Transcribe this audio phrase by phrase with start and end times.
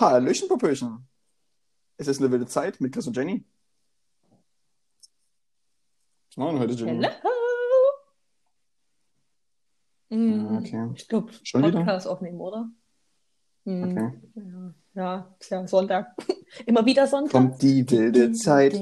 [0.00, 1.06] Hallöchen, Popöchen.
[1.96, 3.44] Es ist eine wilde Zeit mit Chris und Jenny.
[6.30, 7.04] Was machen wir heute, Jenny?
[7.04, 7.10] Hello.
[10.10, 10.90] Hm, okay.
[10.96, 11.78] Ich glaube, Schon wieder?
[11.78, 12.68] Podcast aufnehmen, oder?
[13.64, 14.20] Hm, Okay.
[14.34, 16.14] Ja, ja, ist ja Sonntag.
[16.66, 17.32] Immer wieder Sonntag.
[17.32, 18.74] Kommt die wilde Zeit.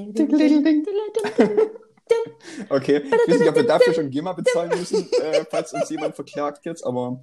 [2.69, 6.15] Okay, ich weiß nicht, ob wir dafür schon GEMA bezahlen müssen, äh, falls uns jemand
[6.15, 7.21] verklagt jetzt, aber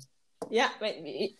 [0.50, 1.38] Ja, weil- ich-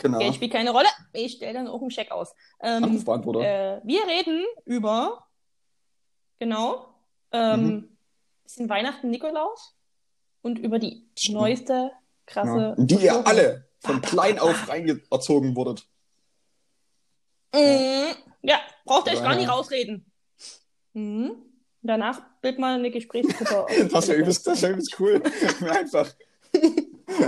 [0.00, 0.18] genau.
[0.18, 0.88] Geld spielt keine Rolle.
[1.12, 2.34] Ich stelle dann auch einen Scheck aus.
[2.60, 3.40] Ähm, Anrufbeantworter.
[3.40, 5.26] äh, wir reden über,
[6.38, 6.86] genau,
[7.32, 7.96] ähm, Mhm.
[8.44, 9.76] bisschen Weihnachten Nikolaus
[10.42, 11.92] und über die neueste
[12.26, 12.74] krasse.
[12.76, 12.84] ja.
[12.84, 15.86] Die ihr alle von klein auf reingezogen wurdet.
[17.54, 18.14] Mhm.
[18.42, 19.22] Ja, braucht euch Ja.
[19.22, 20.06] gar nicht rausreden.
[20.92, 21.36] Mhm.
[21.82, 23.66] Danach bildet mal eine Gesprächsgruppe.
[23.92, 25.22] Das wäre übelst, wär übelst cool.
[25.70, 26.12] Einfach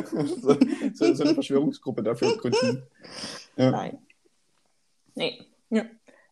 [0.05, 0.57] so,
[0.95, 2.87] so, so eine Verschwörungsgruppe dafür gründen.
[3.57, 3.71] Ja.
[3.71, 3.99] Nein.
[5.15, 5.41] Nee.
[5.71, 5.85] Ja.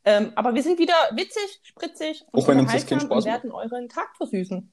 [0.05, 3.31] Ähm, aber wir sind wieder witzig, spritzig und Auch wenn uns das keinen Spaß und
[3.31, 4.73] werden euren Tag versüßen.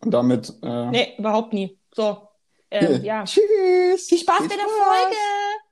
[0.00, 0.52] Und damit.
[0.62, 1.78] Äh, Nee, überhaupt nie.
[1.94, 2.28] So.
[2.70, 3.24] Ähm, ja.
[3.24, 4.08] Tschüss.
[4.08, 5.16] Viel Spaß Viel bei der Folge.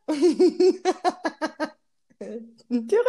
[2.89, 2.97] Tschüss.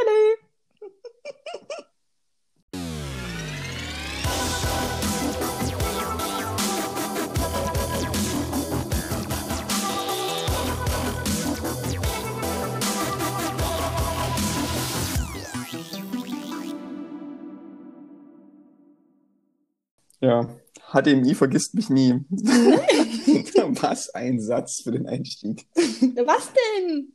[20.27, 20.49] Ja.
[20.91, 22.13] HDMI vergisst mich nie.
[23.81, 25.65] Was ein Satz für den Einstieg.
[25.73, 27.13] Was denn?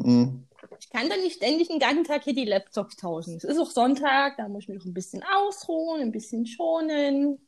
[0.00, 0.44] Hm.
[0.80, 3.36] Ich kann doch nicht ständig den ganzen Tag hier die Laptops tauschen.
[3.36, 7.38] Es ist auch Sonntag, da muss ich mich noch ein bisschen ausruhen, ein bisschen schonen.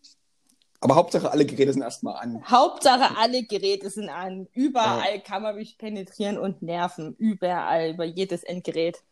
[0.80, 2.44] Aber Hauptsache, alle Geräte sind erstmal an.
[2.48, 4.46] Hauptsache, alle Geräte sind an.
[4.52, 7.16] Überall kann man mich penetrieren und nerven.
[7.18, 9.02] Überall, über jedes Endgerät.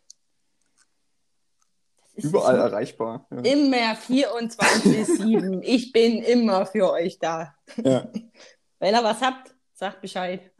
[2.16, 3.26] Überall erreichbar.
[3.30, 3.38] Ja.
[3.40, 5.60] Immer 24-7.
[5.62, 7.54] Ich bin immer für euch da.
[7.82, 8.08] Ja.
[8.78, 10.52] Wenn ihr was habt, sagt Bescheid.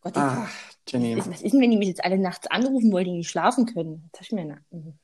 [0.00, 0.48] Gott, Ah,
[0.88, 1.16] Jenny.
[1.16, 4.02] was ist denn, wenn die mich jetzt alle nachts anrufen wollen, die nicht schlafen können?
[4.06, 4.98] Jetzt hab ich mir na- mhm.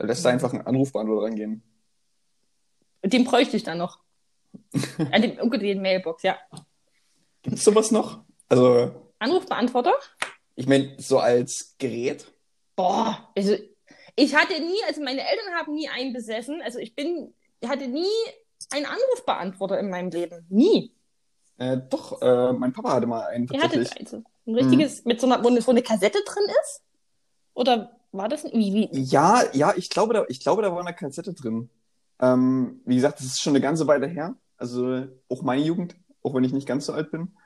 [0.00, 1.62] Lässt da einfach einen Anrufbeantworter rangehen.
[3.02, 3.98] Den bräuchte ich dann noch.
[5.12, 6.38] An dem umgedrehten Mailbox, ja.
[7.42, 8.22] Gibt's sowas noch?
[8.48, 9.92] Also, Anrufbeantworter?
[10.58, 12.26] Ich meine, so als Gerät.
[12.74, 13.54] Boah, also
[14.16, 16.60] ich hatte nie, also meine Eltern haben nie einen besessen.
[16.62, 17.32] Also ich bin,
[17.64, 18.10] hatte nie
[18.70, 20.44] einen Anrufbeantworter in meinem Leben.
[20.48, 20.92] Nie.
[21.58, 24.00] Äh, doch, äh, mein Papa hatte mal einen hattet tatsächlich.
[24.00, 26.82] also ein richtiges, mit so einer, wo eine, wo eine Kassette drin ist?
[27.54, 29.00] Oder war das, wie, wie?
[29.00, 31.70] Ja, ja, ich glaube, da, ich glaube, da war eine Kassette drin.
[32.20, 34.34] Ähm, wie gesagt, das ist schon eine ganze Weile her.
[34.56, 35.94] Also auch meine Jugend,
[36.24, 37.36] auch wenn ich nicht ganz so alt bin.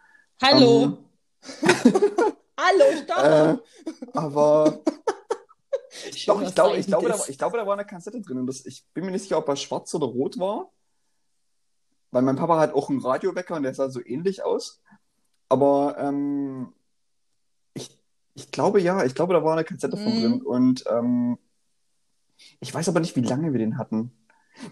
[0.40, 0.98] Hallo, Ähm,
[2.62, 3.24] hallo, stopp!
[3.24, 4.80] äh, aber
[6.26, 8.38] doch, was ich glaube, sein ich glaube, da, ich glaube, da war eine Kassette drin.
[8.38, 10.70] Und das, ich bin mir nicht sicher, ob er schwarz oder rot war.
[12.10, 14.82] Weil mein Papa hat auch einen Radiowecker und der sah so ähnlich aus.
[15.48, 16.72] Aber ähm,
[17.74, 17.98] ich,
[18.34, 20.20] ich glaube ja, ich glaube, da war eine Kassette von Mhm.
[20.20, 20.42] drin.
[20.42, 21.38] Und ähm,
[22.60, 24.12] ich weiß aber nicht, wie lange wir den hatten.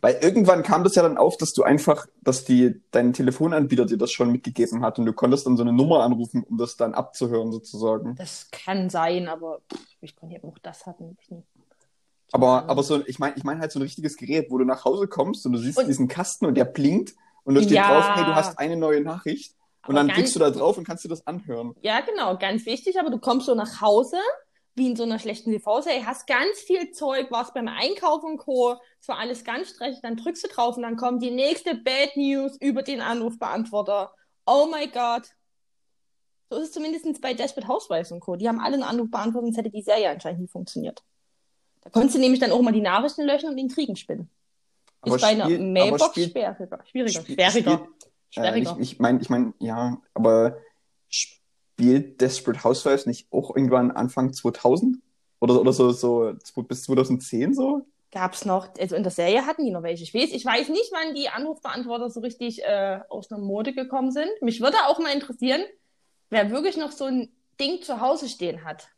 [0.01, 3.99] Weil irgendwann kam das ja dann auf, dass du einfach, dass die, dein Telefonanbieter dir
[3.99, 6.95] das schon mitgegeben hat und du konntest dann so eine Nummer anrufen, um das dann
[6.95, 8.15] abzuhören, sozusagen.
[8.17, 9.61] Das kann sein, aber
[10.01, 11.17] ich konnte ja auch das hatten.
[12.33, 14.85] Aber, aber so, ich meine, ich meine halt so ein richtiges Gerät, wo du nach
[14.85, 17.15] Hause kommst und du siehst Und- diesen Kasten und der blinkt
[17.45, 17.89] und da steht Ja.
[17.89, 19.55] drauf, hey, du hast eine neue Nachricht.
[19.89, 21.75] Und Aber dann klickst du da drauf und kannst dir das anhören.
[21.81, 24.19] Ja, genau, ganz wichtig, aber du kommst so nach Hause,
[24.81, 28.77] wie in so einer schlechten TV-Serie, hast ganz viel Zeug, warst beim Einkaufen und Co.,
[29.01, 32.17] es war alles ganz stressig, dann drückst du drauf und dann kommt die nächste Bad
[32.17, 34.13] News über den Anrufbeantworter.
[34.47, 35.23] Oh my God.
[36.49, 38.37] So ist es zumindest bei Desperate Housewives und Co.
[38.37, 41.05] Die haben alle einen Anrufbeantworter, sonst hätte die Serie anscheinend nie funktioniert.
[41.83, 44.29] Da konntest du nämlich dann auch mal die Nachrichten löschen und den Kriegen spinnen.
[45.03, 46.81] Aber ist bei einer Mailbox aber spielt- schwieriger.
[46.85, 47.21] Schwieriger.
[47.23, 47.91] Spiel- Schwieriger.
[48.31, 50.59] spielt- Äh, ich ich meine, ich mein, ja, aber
[51.81, 54.99] spielt Desperate Housewives nicht auch irgendwann Anfang 2000?
[55.41, 56.35] Oder, oder so, so
[56.69, 57.87] bis 2010 so?
[58.13, 60.03] gab's noch, also in der Serie hatten die noch welche.
[60.03, 64.11] Ich weiß, ich weiß nicht, wann die Anrufbeantworter so richtig äh, aus der Mode gekommen
[64.11, 64.29] sind.
[64.41, 65.63] Mich würde auch mal interessieren,
[66.29, 67.31] wer wirklich noch so ein
[67.61, 68.89] Ding zu Hause stehen hat.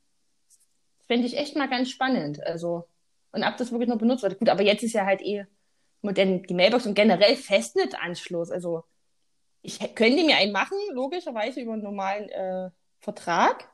[1.07, 2.43] Fände ich echt mal ganz spannend.
[2.43, 2.89] Also,
[3.33, 4.39] und ob das wirklich noch benutzt wird.
[4.39, 5.45] Gut, aber jetzt ist ja halt eh
[6.01, 8.51] modern die Mailbox und generell Festnetzanschluss.
[8.51, 8.85] Also,
[9.63, 12.71] ich könnte mir einen machen, logischerweise über einen normalen äh,
[13.01, 13.69] Vertrag.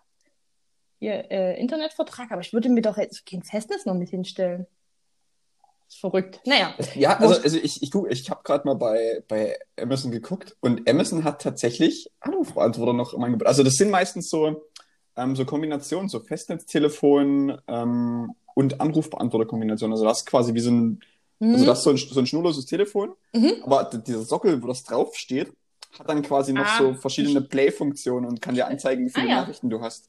[1.01, 4.67] Hier, äh, Internetvertrag, aber ich würde mir doch jetzt kein Festnetz noch mit hinstellen.
[5.89, 6.41] ist verrückt.
[6.45, 6.75] Naja.
[6.95, 10.89] Ja, also, also ich, ich, guck, ich habe gerade mal bei, bei Amazon geguckt und
[10.91, 13.47] Amazon hat tatsächlich Anrufbeantworter noch im Angebot.
[13.47, 14.65] Also das sind meistens so,
[15.17, 19.93] ähm, so Kombinationen, so Festnetztelefon ähm, und Anrufbeantworter-Kombinationen.
[19.95, 21.01] Also das ist quasi wie so ein,
[21.41, 21.53] Mhm.
[21.55, 23.63] also das ist so ein, so ein schnurloses Telefon, Mhm.
[23.63, 25.53] aber dieser Sockel, wo das draufsteht,
[25.97, 26.79] hat dann quasi noch Ah.
[26.79, 29.41] so verschiedene Play-Funktionen und kann dir anzeigen, wie viele Ah, ja.
[29.43, 30.09] Nachrichten du hast.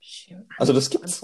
[0.00, 0.46] Schön.
[0.58, 1.22] Also das gibt's.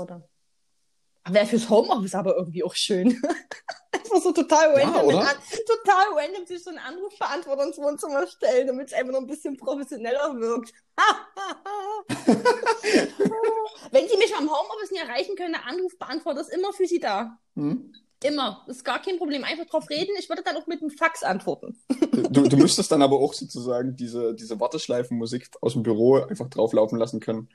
[1.31, 3.09] Wäre fürs Homeoffice aber irgendwie auch schön.
[3.93, 5.27] einfach so total Ja, random, an,
[5.67, 9.57] total random sich so einen Anrufbeantworter ins Wohnzimmer stellen, damit es einfach noch ein bisschen
[9.57, 10.73] professioneller wirkt.
[13.91, 17.39] Wenn Sie mich am Homeoffice nicht erreichen können, der Anrufbeantworter ist immer für Sie da.
[17.57, 17.95] Hm?
[18.25, 18.65] Immer.
[18.67, 19.45] Ist gar kein Problem.
[19.45, 20.11] Einfach drauf reden.
[20.19, 21.77] Ich würde dann auch mit einem Fax antworten.
[22.31, 26.99] Du, du müsstest dann aber auch sozusagen diese, diese Warteschleifenmusik aus dem Büro einfach drauflaufen
[26.99, 27.49] lassen können.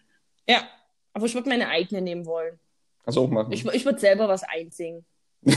[0.48, 0.64] Ja.
[1.14, 2.60] Aber ich würde meine eigene nehmen wollen.
[3.04, 3.52] Kannst du auch machen.
[3.52, 5.06] Ich, ich würde selber was einsingen.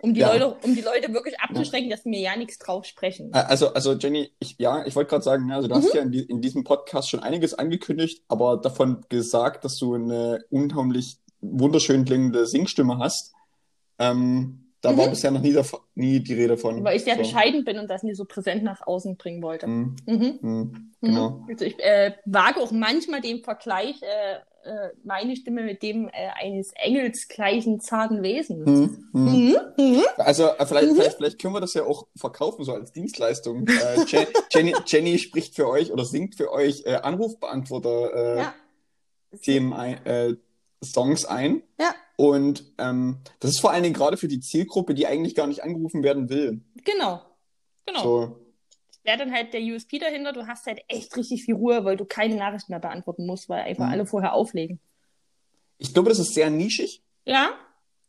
[0.00, 0.32] Um die, Ja.
[0.32, 3.34] Leute, um die Leute wirklich abzuschrecken, dass sie mir ja nichts drauf sprechen.
[3.34, 5.78] Also, also Jenny, ich, ja, ich wollte gerade sagen, also du Mhm.
[5.82, 9.94] hast ja in, die, in diesem Podcast schon einiges angekündigt, aber davon gesagt, dass du
[9.94, 13.32] eine unheimlich wunderschön klingende Singstimme hast.
[13.98, 15.10] Ähm, da war Mhm.
[15.10, 15.64] bisher noch nie, der,
[15.96, 16.84] nie die Rede von.
[16.84, 17.22] Weil ich sehr so.
[17.22, 19.66] bescheiden bin und das nie so präsent nach außen bringen wollte.
[19.66, 20.38] Hm, Mhm.
[20.40, 21.30] hm, genau.
[21.30, 21.46] Mhm.
[21.50, 24.34] Also ich äh, wage auch manchmal den Vergleich, äh,
[24.68, 28.66] äh, meine Stimme mit dem äh, eines engelsgleichen zarten Wesens.
[28.66, 29.24] Hm, hm.
[29.24, 29.56] Mhm.
[29.78, 30.02] Mhm.
[30.16, 30.94] Also äh, vielleicht, Mhm.
[30.96, 33.66] vielleicht, vielleicht können wir das ja auch verkaufen, so als Dienstleistung.
[33.66, 38.54] Äh, Je Jenny, Jenny spricht für euch oder singt für euch äh, Anrufbeantworter äh, Ja.
[39.42, 40.34] Themen ein, äh,
[40.84, 41.62] Songs ein.
[41.80, 45.46] Ja, Und ähm, das ist vor allen Dingen gerade für die Zielgruppe, die eigentlich gar
[45.46, 46.60] nicht angerufen werden will.
[46.84, 47.22] genau.
[47.86, 48.02] Genau.
[48.02, 48.36] So,
[49.04, 52.04] Wäre dann halt der USP dahinter, du hast halt echt richtig viel Ruhe, weil du
[52.04, 53.92] keine Nachrichten mehr beantworten musst, weil einfach Mhm.
[53.92, 54.80] alle vorher auflegen.
[55.78, 57.52] ich glaube, das ist sehr nischig, Ja,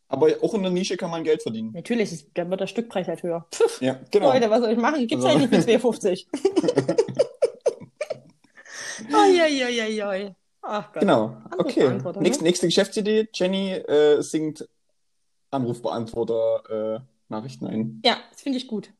[0.09, 1.71] aber auch in der Nische kann man Geld verdienen.
[1.71, 3.45] natürlich, ist, dann wird der Stückpreis halt höher.
[3.53, 4.33] Pff, Ja, genau.
[4.33, 5.05] Leute, was soll ich machen?
[5.07, 6.25] Gibt's Also- halt nicht für 2,50.
[9.13, 10.35] Eieieiei.
[10.61, 11.01] Ach Gott.
[11.01, 11.37] Genau.
[11.57, 11.89] Okay.
[11.89, 12.13] Ne?
[12.19, 13.29] Nächste, nächste Geschäftsidee.
[13.33, 14.67] Jenny äh, singt
[15.51, 18.01] Anrufbeantworter äh, Nachrichten ein.
[18.05, 18.91] Ja, das finde ich gut.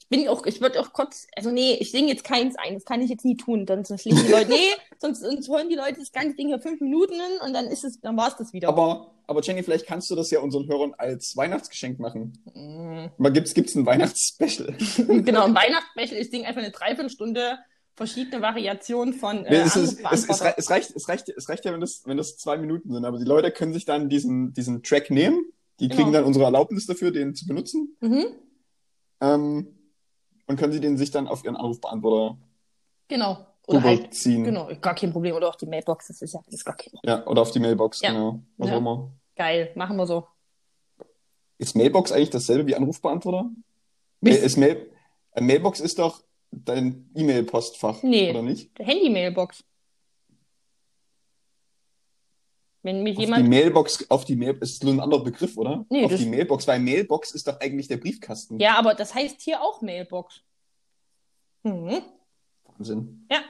[0.00, 2.84] Ich bin auch, ich würde auch kurz, also nee, ich singe jetzt keins ein, das
[2.84, 5.76] kann ich jetzt nie tun, dann sonst legen die Leute, nee, sonst, sonst hören die
[5.76, 7.14] Leute das ganze Ding hier fünf Minuten
[7.44, 8.68] und dann ist es, dann war es das wieder.
[8.68, 12.32] Aber, aber Jenny, vielleicht kannst du das ja unseren Hörern als Weihnachtsgeschenk machen.
[12.52, 13.06] Mm.
[13.22, 14.76] Mal gibt's, gibt's ein Weihnachtsspecial?
[15.06, 17.60] genau, im Weihnachtsspecial, ich singe einfach eine Dreiviertelstunde
[18.00, 21.72] verschiedene Variationen von äh, es, ist, es, es, es, reicht, es, reicht, es reicht ja,
[21.74, 24.82] wenn das, wenn das zwei Minuten sind, aber die Leute können sich dann diesen, diesen
[24.82, 25.44] Track nehmen.
[25.80, 26.12] Die kriegen Genau.
[26.12, 27.96] dann unsere Erlaubnis dafür, den zu benutzen.
[28.00, 28.24] Mhm,
[29.20, 29.76] Ähm,
[30.46, 32.38] und können sie den sich dann auf ihren Anrufbeantworter
[33.08, 33.46] genau.
[33.66, 34.44] Oder halt, rüberziehen.
[34.44, 35.34] genau, gar kein Problem.
[35.36, 37.02] Oder auch die Mailbox, das ist ja das ist gar kein Problem.
[37.18, 38.12] Ja, oder auf die Mailbox, Ja.
[38.12, 38.40] genau.
[38.56, 38.74] Was Ja.
[38.74, 39.12] auch immer.
[39.36, 40.26] Geil, machen wir so.
[41.58, 43.50] Ist Mailbox eigentlich dasselbe wie Anrufbeantworter?
[44.24, 44.90] Äh, ist Mail,
[45.32, 48.30] äh, Mailbox ist doch dein E-Mail-Postfach, Nee.
[48.30, 48.70] oder nicht?
[48.78, 49.64] Handy-Mailbox.
[52.82, 55.84] Wenn mich Auf jemand die Mailbox, auf die Mail, ist nur ein anderer Begriff, oder?
[55.90, 58.58] Nee, auf das- die Mailbox, weil Mailbox ist doch eigentlich der Briefkasten.
[58.58, 60.40] Ja, aber das heißt hier auch Mailbox.
[61.62, 62.00] Mhm.
[62.64, 63.26] Wahnsinn.
[63.30, 63.40] Ja.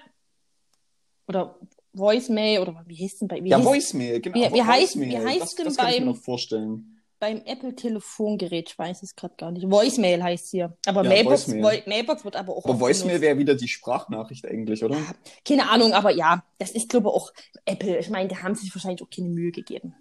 [1.29, 1.57] Oder
[1.93, 4.35] Voicemail oder wie heißt denn bei wie Ja, heißt, Voicemail, genau.
[4.37, 7.00] Wie- wie heißt- wie heißt das, denn das kann ich mir beim- noch vorstellen.
[7.21, 8.71] Beim Apple Telefongerät?
[8.71, 9.71] Ich weiß es gerade gar nicht.
[9.71, 10.77] Voicemail heißt hier.
[10.87, 11.63] Aber Ja, Mailbox, Voicemail.
[11.63, 14.97] Voi- Mailbox wird aber auch Aber Voicemail wäre wieder die Sprachnachricht eigentlich, oder?
[15.45, 17.33] Keine Ahnung, aber ja, das ist glaube ich auch
[17.67, 17.99] Apple.
[17.99, 19.95] Ich meine, da haben sie sich wahrscheinlich auch keine Mühe gegeben.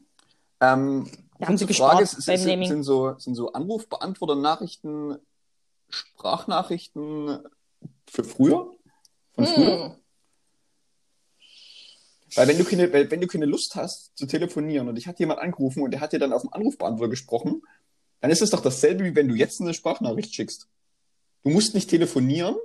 [0.62, 2.68] Ähm, Da haben sie Frage, ist, beim sind, Naming.
[2.70, 5.18] sind, so, sind so Anrufbeantworter-Nachrichten
[5.90, 7.40] Sprachnachrichten
[8.10, 8.72] für früher?
[9.34, 9.86] Von früher?
[9.86, 9.99] Hm.
[12.36, 15.40] Weil wenn du keine, wenn du keine Lust hast zu telefonieren und dich hat jemand
[15.40, 17.62] angerufen und der hat dir dann auf dem Anrufbeantworter gesprochen,
[18.22, 20.68] dann ist es doch dasselbe, wie wenn du jetzt eine Sprachnachricht schickst.
[21.44, 22.56] Du musst nicht telefonieren,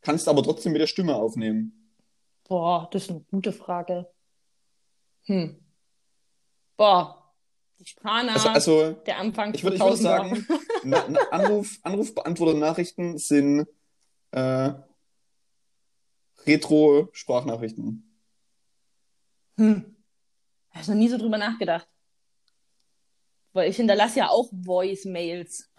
[0.00, 1.90] kannst aber trotzdem mit der Stimme aufnehmen.
[2.48, 4.06] Boah, das ist eine gute Frage.
[5.24, 5.58] Hm.
[6.76, 7.32] Boah,
[7.78, 9.96] die Sprana, Also, also der Anfang ich würde ich 2000er.
[10.02, 10.46] sagen,
[10.84, 13.66] na, na, Anruf, Anrufbeantworter-Nachrichten sind
[14.30, 14.72] äh,
[16.46, 18.11] Retro-Sprachnachrichten.
[19.56, 19.96] Hm.
[20.70, 21.88] Hast noch nie so drüber nachgedacht.
[23.52, 25.70] Weil ich hinterlasse ja auch Voicemails.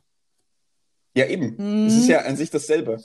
[1.16, 1.58] Ja, eben.
[1.58, 1.88] Hm.
[1.88, 3.04] Es ist ja an sich dasselbe.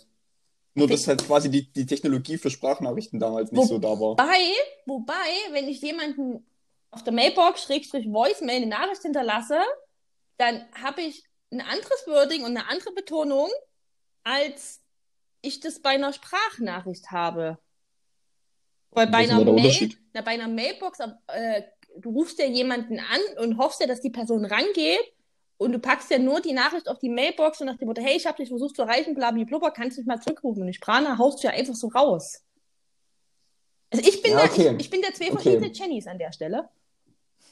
[0.75, 4.11] Nur, dass halt quasi die, die Technologie für Sprachnachrichten damals nicht Wo- so da war.
[4.13, 4.53] Wobei,
[4.87, 6.47] wobei, wenn ich jemanden
[6.91, 9.59] auf der Mailbox Schrägstrich Voicemail eine Nachricht hinterlasse,
[10.37, 13.49] dann habe ich ein anderes Wording und eine andere Betonung,
[14.23, 14.83] als
[15.41, 17.59] ich das bei einer Sprachnachricht habe.
[18.91, 21.63] Weil bei einer, da Mail, na, bei einer Mailbox, äh,
[21.99, 25.13] du rufst ja jemanden an und hoffst ja, dass die Person rangeht
[25.59, 28.17] und du packst ja nur die Nachricht auf die Mailbox und nach dem Motto, hey,
[28.17, 30.63] ich habe dich versucht zu erreichen, blablablubber, kannst du mich mal zurückrufen.
[30.63, 32.43] Und die Sprana haust du ja einfach so raus.
[33.91, 34.75] Also ich bin, Ja, da, okay.
[34.79, 35.43] ich, ich bin der zwei Okay.
[35.43, 36.69] verschiedene Jennys an der Stelle.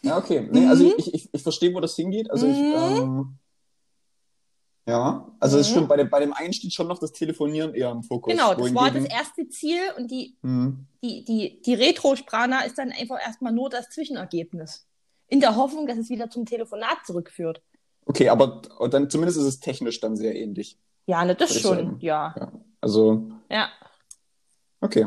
[0.02, 0.46] Ja, okay.
[0.50, 0.92] Nee, also Mhm.
[0.98, 2.30] ich, ich, ich verstehe, wo das hingeht.
[2.30, 2.74] Also ich, Mhm.
[2.74, 3.38] ähm,
[4.88, 5.70] ja, also es Mhm.
[5.72, 8.32] stimmt, bei dem, bei dem einen steht schon noch das Telefonieren eher im Fokus.
[8.32, 10.86] Genau, das war das erste Ziel und die, Hm.
[11.02, 14.86] die, die, die Retro-Sprana ist dann einfach erstmal nur das Zwischenergebnis.
[15.28, 17.60] In der Hoffnung, dass es wieder zum Telefonat zurückführt.
[18.04, 20.78] Okay, aber und dann zumindest ist es technisch dann sehr ähnlich.
[21.06, 22.34] Ja, ne, das schon, ja.
[22.38, 22.52] Ja.
[22.80, 23.68] Also, Ja.
[24.80, 25.06] okay.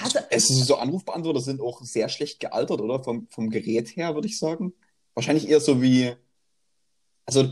[0.00, 3.02] Hasse, Es ist so Anrufbeantworter sind auch sehr schlecht gealtert, oder?
[3.02, 4.72] Vom, vom Gerät her, würde ich sagen.
[5.14, 6.14] Wahrscheinlich eher so wie,
[7.26, 7.48] also,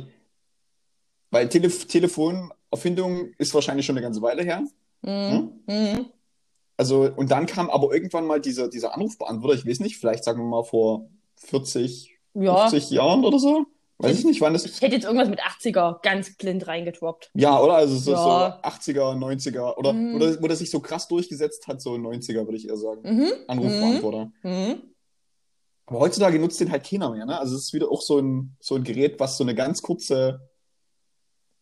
[1.31, 4.63] weil Telef Telefonerfindung ist wahrscheinlich schon eine ganze Weile her.
[5.03, 5.61] Mhm.
[5.67, 6.07] Mhm.
[6.77, 10.41] Also, und dann kam aber irgendwann mal dieser, dieser Anrufbeantworter, ich weiß nicht, vielleicht sagen
[10.41, 13.67] wir mal vor 40, Ja, 50 Jahren oder so.
[13.99, 14.65] Weiß ich nicht, wann das.
[14.65, 17.31] ich hätte jetzt irgendwas mit 80er ganz blind reingetroppt.
[17.35, 17.75] Ja, oder?
[17.75, 18.59] Also so, Ja.
[18.65, 20.17] so 80er, 90er oder, Mhm.
[20.17, 23.01] oder wo das sich so krass durchgesetzt hat, so 90er, würde ich eher sagen.
[23.05, 23.29] Mhm.
[23.47, 24.33] Anrufbeantworter.
[24.43, 24.83] Mhm.
[25.87, 27.39] Aber heutzutage nutzt den halt keiner mehr, ne?
[27.39, 30.49] Also es ist wieder auch so ein, so ein Gerät, was so eine ganz kurze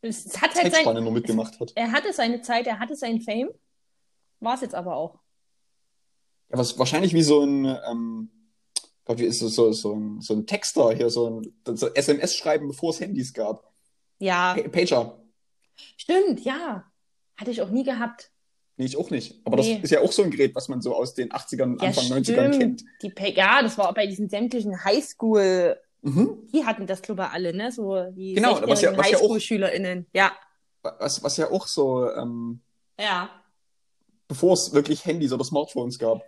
[0.03, 1.73] Es hat halt sein, Zeitspanne nur mitgemacht hat.
[1.75, 3.49] er hatte seine Zeit, er hatte sein Fame.
[4.41, 5.19] War es jetzt aber auch.
[6.50, 8.31] Ja, was wahrscheinlich wie so ein, ähm,
[9.05, 12.37] Gott, wie ist es so, so ein, so ein Texter hier, so ein so SMS
[12.37, 13.73] schreiben, bevor es Handys gab.
[14.19, 15.23] Ja, Pa- Pager.
[15.97, 16.85] stimmt, ja.
[17.37, 18.31] Hatte ich auch nie gehabt.
[18.81, 19.39] Nee, ich auch nicht.
[19.45, 19.75] Aber Nee.
[19.75, 22.07] das ist ja auch so ein Gerät, was man so aus den 80ern, Ja, Anfang
[22.07, 22.83] 90ern kennt.
[23.03, 26.49] Die Pa- ja, das war auch bei diesen sämtlichen Highschool, Mhm.
[26.51, 27.71] die hatten das, glaube ich, alle, ne?
[27.71, 30.07] So die Genau, was ja- 16-jährigen was ja auch- Highschool-SchülerInnen.
[30.15, 30.33] Ja.
[30.83, 32.63] Was, was ja auch so, ähm,
[32.99, 33.29] Ja.
[34.29, 36.23] bevor es wirklich Handys oder Smartphones gab.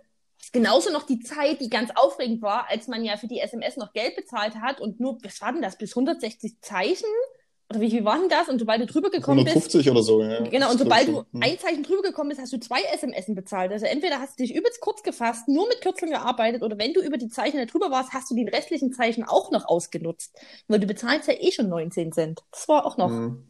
[0.51, 3.93] Genauso noch die Zeit, die ganz aufregend war, als man ja für die SMS noch
[3.93, 7.09] Geld bezahlt hat und nur, was war denn das, bis 160 Zeichen?
[7.69, 8.49] Oder wie viel war denn das?
[8.49, 10.41] Und sobald du drüber gekommen bist, 150 oder so, ja.
[10.43, 13.71] Genau, und sobald du ein Zeichen drüber gekommen bist, hast du zwei SMS bezahlt.
[13.71, 17.01] Also entweder hast du dich übelst kurz gefasst, nur mit Kürzeln gearbeitet, oder wenn du
[17.01, 20.35] über die Zeichen da drüber warst, hast du die restlichen Zeichen auch noch ausgenutzt.
[20.67, 22.41] Weil du bezahlst ja eh schon 19 Cent.
[22.51, 23.09] Das war auch noch.
[23.09, 23.47] Mhm.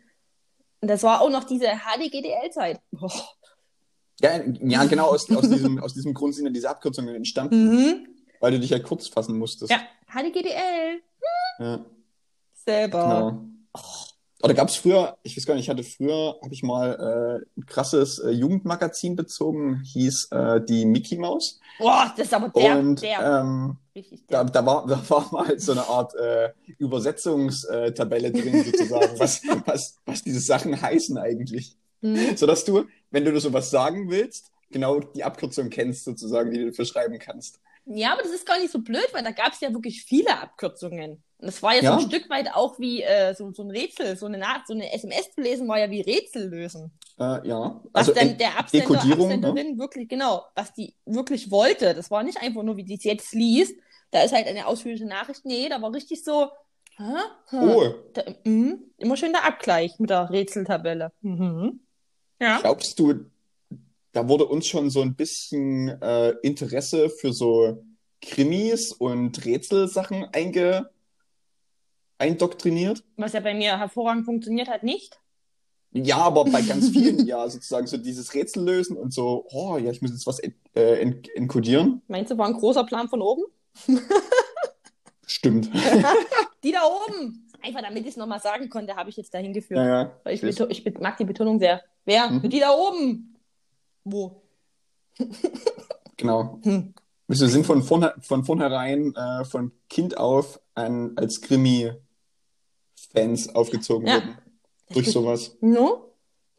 [0.81, 2.79] Und das war auch noch diese HDGDL-Zeit.
[4.21, 8.07] Ja, ja, genau aus, aus, diesem, aus diesem Grund sind ja diese Abkürzungen entstanden, Mhm.
[8.39, 9.71] weil du dich ja kurz fassen musstest.
[9.71, 11.01] Ja, HDGDL.
[11.59, 11.85] Ja,
[12.53, 13.03] Selber.
[13.03, 13.52] genau.
[14.43, 17.59] Oder gab es früher, ich weiß gar nicht, ich hatte früher, habe ich mal äh,
[17.59, 21.61] ein krasses äh, Jugendmagazin bezogen, hieß äh, die Mickey Maus.
[21.79, 23.39] Boah, das ist aber der, Und der.
[23.41, 24.51] ähm, richtig da, der.
[24.51, 30.21] da, war, da war mal so eine Art äh, Übersetzungstabelle drin, sozusagen, was, was, was
[30.23, 31.77] diese Sachen heißen eigentlich.
[32.01, 32.35] Mhm.
[32.35, 36.83] Sodass du, wenn du sowas sagen willst, genau die Abkürzung kennst, sozusagen, die du dafür
[36.83, 37.61] schreiben kannst.
[37.85, 40.37] Ja, aber das ist gar nicht so blöd, weil da gab es ja wirklich viele
[40.37, 41.23] Abkürzungen.
[41.45, 41.99] Das war ja, Ja.
[41.99, 44.15] so ein Stück weit auch wie äh, so, so ein Rätsel.
[44.17, 46.91] So eine, so eine SMS zu lesen war ja wie Rätsel lösen.
[47.19, 49.33] Äh, ja, Was also dann en- der Absender, Dekodierung, ne?
[49.35, 51.93] Absenderin wirklich, genau, was die wirklich wollte.
[51.93, 53.75] Das war nicht einfach nur, wie die es jetzt liest.
[54.11, 55.43] Da ist halt eine ausführliche Nachricht.
[55.45, 56.49] Nee, da war richtig so,
[56.97, 57.03] hä?
[57.49, 57.57] Hä?
[57.57, 58.83] Oh, Da, mhm.
[58.97, 61.11] Immer schön der Abgleich mit der Rätseltabelle.
[61.21, 61.79] Mhm.
[62.39, 62.59] Ja.
[62.61, 63.25] glaubst du,
[64.11, 67.83] da wurde uns schon so ein bisschen äh, Interesse für so
[68.21, 70.89] Krimis und Rätselsachen einge
[72.23, 73.03] eindoktriniert?
[73.17, 75.19] Was ja bei mir hervorragend funktioniert hat, nicht.
[75.91, 79.91] Ja, aber bei ganz vielen, ja, sozusagen so dieses Rätsel lösen und so, oh ja,
[79.91, 82.01] ich muss jetzt was äh, en enkodieren.
[82.07, 83.43] Meinst du, war ein großer Plan von oben?
[85.25, 85.69] Stimmt.
[86.63, 87.47] Die da oben!
[87.61, 89.79] Einfach damit ich es nochmal sagen konnte, habe ich jetzt dahin geführt.
[89.79, 90.19] Ja, ja.
[90.23, 91.81] Weil ich, ich mag die Betonung sehr.
[92.05, 92.29] Wer?
[92.29, 92.49] Mhm.
[92.49, 93.37] Die da oben!
[94.03, 94.41] Wo?
[96.17, 96.59] Genau.
[96.63, 96.93] Hm.
[97.27, 101.41] Wir sind von, vorne, von vornherein, äh, von Kind auf an, als
[103.13, 104.15] Krimi-Fans aufgezogen Ja.
[104.15, 104.37] worden.
[104.89, 105.57] Durch sowas.
[105.61, 106.09] No?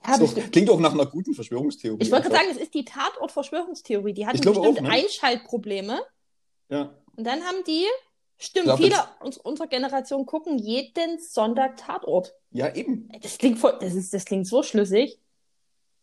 [0.07, 2.03] Ich klingt auch nach einer guten Verschwörungstheorie.
[2.03, 4.13] ich wollte gerade sagen, es ist die Tatort-Verschwörungstheorie.
[4.13, 4.91] Die hatten bestimmt auch, ne?
[4.91, 6.03] Einschaltprobleme.
[6.69, 6.95] Ja.
[7.17, 7.87] Und dann haben die,
[8.37, 12.35] stimmt, glaub, viele uns, unserer Generation gucken jeden Sonntag Tatort.
[12.51, 13.09] ja, eben.
[13.23, 15.19] Das klingt voll, das ist, das klingt so schlüssig.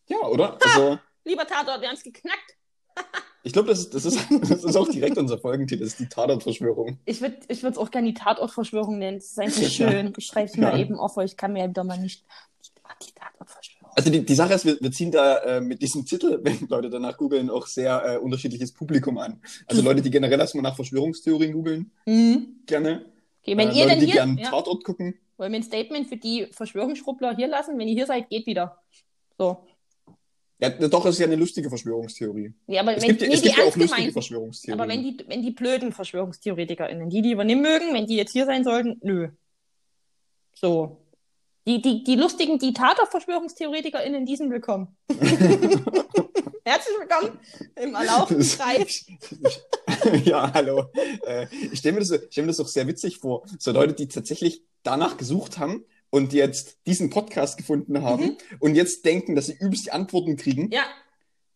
[0.08, 0.58] Ja, oder?
[0.64, 2.58] Also, Lieber Tatort, wir haben es geknackt.
[3.44, 4.04] ich glaube, das ist, das,
[4.50, 5.82] das ist auch direkt unser Folgentitel.
[5.84, 6.98] Das ist die Tatort-Verschwörung.
[7.06, 9.18] Ich würde es auch gerne die Tatort-Verschwörung nennen.
[9.18, 9.70] Das ist einfach Ja.
[9.70, 10.14] schön.
[10.18, 10.80] Ich schreibe es mal Ja.
[10.80, 12.24] eben auf, weil ich kann mir ja wieder mal nicht.
[13.08, 13.92] Die Tatort-Verschwörung.
[13.96, 16.90] Also die, die Sache ist, wir, wir ziehen da äh, mit diesem Titel, wenn Leute
[16.90, 19.42] danach googeln, auch sehr äh, unterschiedliches Publikum an.
[19.66, 22.62] Also Leute, die generell erstmal nach Verschwörungstheorien googeln, Mhm.
[22.66, 23.06] gerne.
[23.42, 24.14] Okay, wenn äh, ihr Leute, die hier.
[24.16, 25.16] gern Ja, Tatort gucken.
[25.38, 27.78] wollen wir ein Statement für die Verschwörungsschrubbler hier lassen?
[27.80, 28.78] Wenn ihr hier seid, geht wieder.
[29.38, 29.58] So.
[30.62, 32.54] Ja, doch, es ist ja eine lustige Verschwörungstheorie.
[32.68, 34.12] Ja, aber Es wenn, gibt, nee, es die gibt ja auch lustige.
[34.12, 34.80] Verschwörungstheorien.
[34.80, 38.46] Aber wenn die, wenn die blöden VerschwörungstheoretikerInnen, die die übernehmen mögen, wenn die jetzt hier
[38.46, 39.30] sein sollten, nö.
[40.54, 40.98] So.
[41.66, 44.96] Die, die, die lustigen Diktator-VerschwörungstheoretikerInnen, die sind willkommen.
[46.64, 47.40] Herzlich willkommen
[47.76, 49.08] im erlauchten Kreis.
[50.26, 50.86] ja, hallo.
[51.26, 53.44] Äh, ich stelle mir, das ich stell mir das auch sehr witzig vor.
[53.58, 58.38] So Leute, die tatsächlich danach gesucht haben und jetzt diesen Podcast gefunden haben Mhm.
[58.60, 60.70] und jetzt denken, dass sie übelst die Antworten kriegen.
[60.72, 60.84] Ja.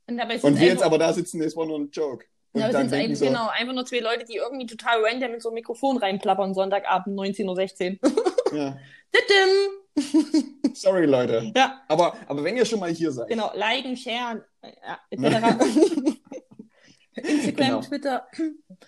[0.07, 2.25] Und dabei und wir jetzt aber da sitzen, das war nur ein Joke.
[2.53, 5.03] Und Ja, dann sind denken ein, so, genau, einfach nur zwei Leute, die irgendwie total
[5.03, 8.57] random mit so einem Mikrofon reinplappern, Sonntagabend 19.16 Uhr.
[8.57, 8.77] ja,
[10.73, 11.51] sorry Leute.
[11.55, 13.51] Ja, Aber, aber wenn ihr schon mal hier seid, genau.
[13.55, 15.65] Liken, sharen, ja, etc.
[17.15, 17.81] Instagram, Genau.
[17.81, 18.27] Twitter.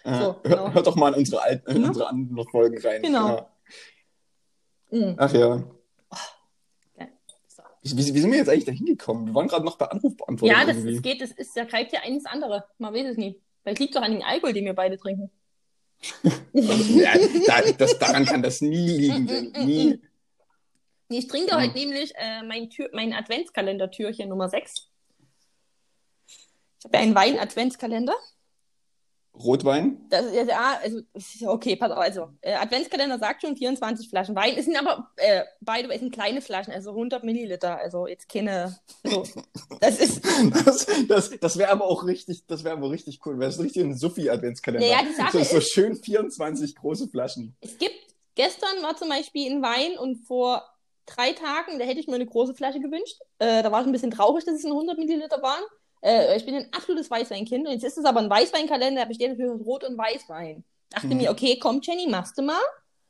[0.03, 0.73] äh, so, hört, genau.
[0.73, 1.87] hört doch mal in unsere, alten, in Mhm.
[1.87, 3.01] unsere anderen Folgen rein.
[3.01, 3.49] Genau.
[4.91, 5.15] Mhm.
[5.17, 5.63] Ach ja.
[7.47, 7.63] So.
[7.83, 9.27] Wie, wie, sind wir jetzt eigentlich da hingekommen?
[9.27, 12.01] Wir waren gerade noch bei Anrufbeantwortung Ja, das, das geht, das ist, da greift ja
[12.01, 12.65] eines andere.
[12.77, 13.41] Man weiß es nie.
[13.63, 15.29] Vielleicht liegt doch an dem Alkohol, den wir beide trinken.
[16.53, 17.13] ja,
[17.47, 19.25] da, das, daran kann das nie liegen.
[19.25, 20.01] Mm, mm, nie.
[21.09, 21.61] Nee, ich trinke Ja.
[21.61, 24.89] heute nämlich äh, mein, Tür, mein Adventskalender-Türchen Nummer 6.
[26.79, 28.15] Ich habe ja einen Wein-Adventskalender.
[29.43, 30.05] Rotwein?
[30.09, 31.01] Das ist ja, also,
[31.47, 34.55] okay, pass auf, also, äh, Adventskalender sagt schon 24 Flaschen Wein.
[34.57, 38.77] Es sind aber, äh, beide, es sind kleine Flaschen, also 100 Milliliter, also jetzt keine,
[39.03, 39.23] so,
[39.81, 40.21] das ist,
[40.65, 43.39] Das, das, das wäre aber auch richtig, das wäre aber richtig cool.
[43.39, 44.85] Wäre es richtig ein Suffi-Adventskalender.
[44.87, 47.55] Ja, ja, die Sache so, so ist- schön 24 große Flaschen.
[47.61, 47.95] es gibt,
[48.35, 50.63] gestern war zum Beispiel ein Wein und vor
[51.05, 53.19] drei Tagen, da hätte ich mir eine große Flasche gewünscht.
[53.39, 55.63] Äh, da war ich ein bisschen traurig, dass es nur 100 Milliliter waren.
[56.01, 59.29] Äh, ich bin ein absolutes Weißweinkind und jetzt ist es aber ein Weißweinkalender, der besteht
[59.37, 60.63] natürlich Rot- und Weißwein.
[60.89, 61.17] Dachte Mhm.
[61.17, 62.59] mir, okay, komm Jenny, machst du mal.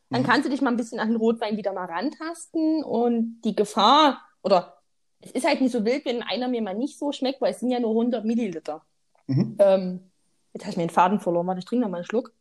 [0.10, 0.26] Dann Mhm.
[0.26, 4.22] kannst du dich mal ein bisschen an den Rotwein wieder mal rantasten und die Gefahr,
[4.42, 4.78] oder
[5.22, 7.60] es ist halt nicht so wild, wenn einer mir mal nicht so schmeckt, weil es
[7.60, 8.84] sind ja nur 100 Milliliter.
[9.28, 9.58] Mhm.
[9.60, 10.12] Ähm,
[10.54, 12.32] jetzt habe ich mir den Faden verloren, warte, ich trinke noch mal einen Schluck.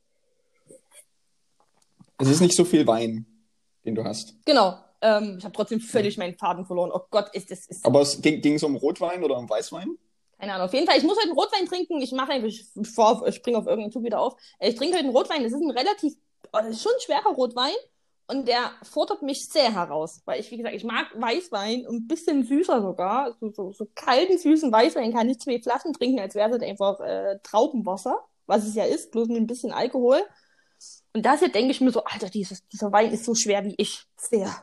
[2.19, 3.27] Es ist nicht so viel Wein,
[3.85, 4.37] den du hast.
[4.47, 6.91] Genau, ähm, ich habe trotzdem völlig meinen Faden verloren.
[6.95, 9.99] Oh Gott, ist das, ist, Aber es ging es um Rotwein oder um Weißwein?
[10.39, 10.67] Keine Ahnung.
[10.67, 12.01] Auf jeden Fall, ich muss heute einen Rotwein trinken.
[12.03, 14.35] Ich mache einfach, ich, ich springe auf irgendeinen Zug wieder auf.
[14.61, 15.43] Ich trinke heute einen Rotwein.
[15.43, 16.15] Das ist ein relativ,
[16.53, 17.75] oh, das ist schon ein schwerer Rotwein.
[18.29, 20.21] Und der fordert mich sehr heraus.
[20.25, 23.37] Weil ich, wie gesagt, ich mag Weißwein und ein bisschen süßer sogar.
[23.41, 27.01] So, so, so kalten, süßen Weißwein kann ich zwei Flaschen trinken, als wäre es einfach
[27.01, 28.19] äh, Traubenwasser.
[28.47, 30.21] Was es ja ist, bloß mit ein bisschen Alkohol.
[31.15, 33.75] Und das hier denke ich mir so, Alter, dieses, dieser Wein ist so schwer wie
[33.79, 34.05] ich.
[34.17, 34.55] Sehr.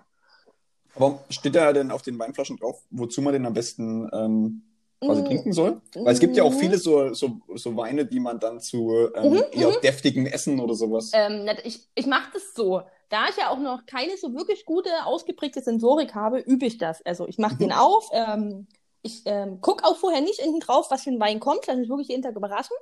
[0.95, 4.61] Aber steht da denn auf den Weinflaschen drauf, wozu man den am besten ähm,
[5.05, 5.25] quasi Mm.
[5.25, 5.81] trinken soll?
[6.03, 6.57] Weil es gibt ja auch Mhm.
[6.59, 10.73] viele so, so, so Weine, die man dann zu ähm, Mhm, eher deftigen Essen oder
[10.75, 11.11] sowas.
[11.13, 12.81] Ähm, ich ich mache das so.
[13.09, 17.01] Da ich ja auch noch keine so wirklich gute, ausgeprägte Sensorik habe, übe ich das.
[17.05, 17.59] Also ich mache Mhm.
[17.59, 18.09] den auf.
[18.11, 18.67] Ähm,
[19.01, 21.67] ich ähm, gucke auch vorher nicht hinten drauf, was für ein Wein kommt.
[21.67, 22.75] Lass mich wirklich jeden Tag überraschen.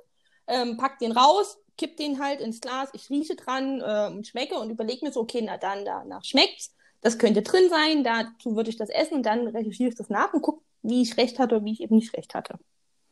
[0.46, 2.88] Ähm, pack den raus, kipp den halt ins Glas.
[2.94, 6.74] Ich rieche dran ähm, und schmecke und überlege mir so, okay, na dann, danach schmeckt's.
[7.00, 10.32] Das könnte drin sein, dazu würde ich das essen und dann recherchiere ich das nach
[10.32, 12.58] und gucke, wie ich recht hatte oder wie ich eben nicht recht hatte.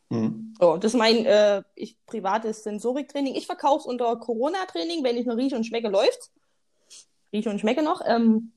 [0.08, 0.54] Mhm.
[0.60, 3.34] So, das ist mein äh, ich, privates Sensoriktraining.
[3.34, 6.32] Ich verkaufe es unter Corona-Training, wenn ich nur rieche und schmecke, läuft's.
[7.32, 8.02] Rieche und schmecke noch.
[8.04, 8.52] Ähm,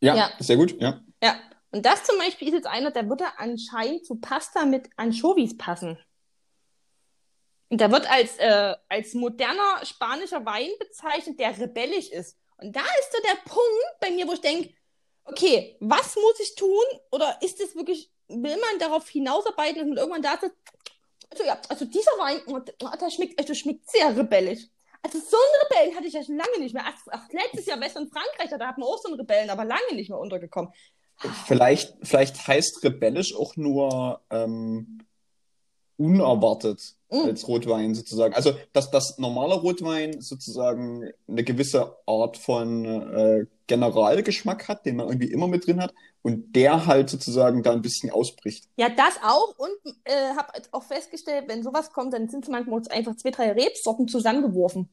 [0.00, 0.30] Ja, Ja.
[0.38, 1.00] sehr gut, ja.
[1.22, 1.34] ja.
[1.72, 5.98] Und das zum Beispiel ist jetzt einer, der würde anscheinend zu Pasta mit Anchovies passen.
[7.70, 12.36] Und der wird als, äh, als moderner spanischer Wein bezeichnet, der rebellisch ist.
[12.58, 14.74] Und da ist so der Punkt bei mir, wo ich denke,
[15.24, 16.84] okay, was muss ich tun?
[17.10, 20.56] Oder ist es wirklich, will man darauf hinausarbeiten und irgendwann da sitzt,
[21.30, 24.66] also ja, also dieser Wein, oh, der schmeckt, also schmeckt sehr rebellisch.
[25.02, 26.84] Also so einen Rebellen hatte ich ja schon lange nicht mehr.
[26.86, 29.94] Ach, letztes Jahr West- und Frankreich, da hat man auch so einen Rebellen, aber lange
[29.94, 30.72] nicht mehr untergekommen.
[31.46, 35.04] Vielleicht, vielleicht heißt rebellisch auch nur ähm,
[36.02, 37.26] unerwartet Mm.
[37.26, 38.32] als Rotwein sozusagen.
[38.32, 45.08] Also, dass das normale Rotwein sozusagen eine gewisse Art von äh, Generalgeschmack hat, den man
[45.08, 48.64] irgendwie immer mit drin hat, und der halt sozusagen da ein bisschen ausbricht.
[48.78, 49.54] Ja, das auch.
[49.58, 53.52] Und äh, habe auch festgestellt, wenn sowas kommt, dann sind es manchmal einfach zwei, drei
[53.52, 54.88] Rebsorten zusammengeworfen.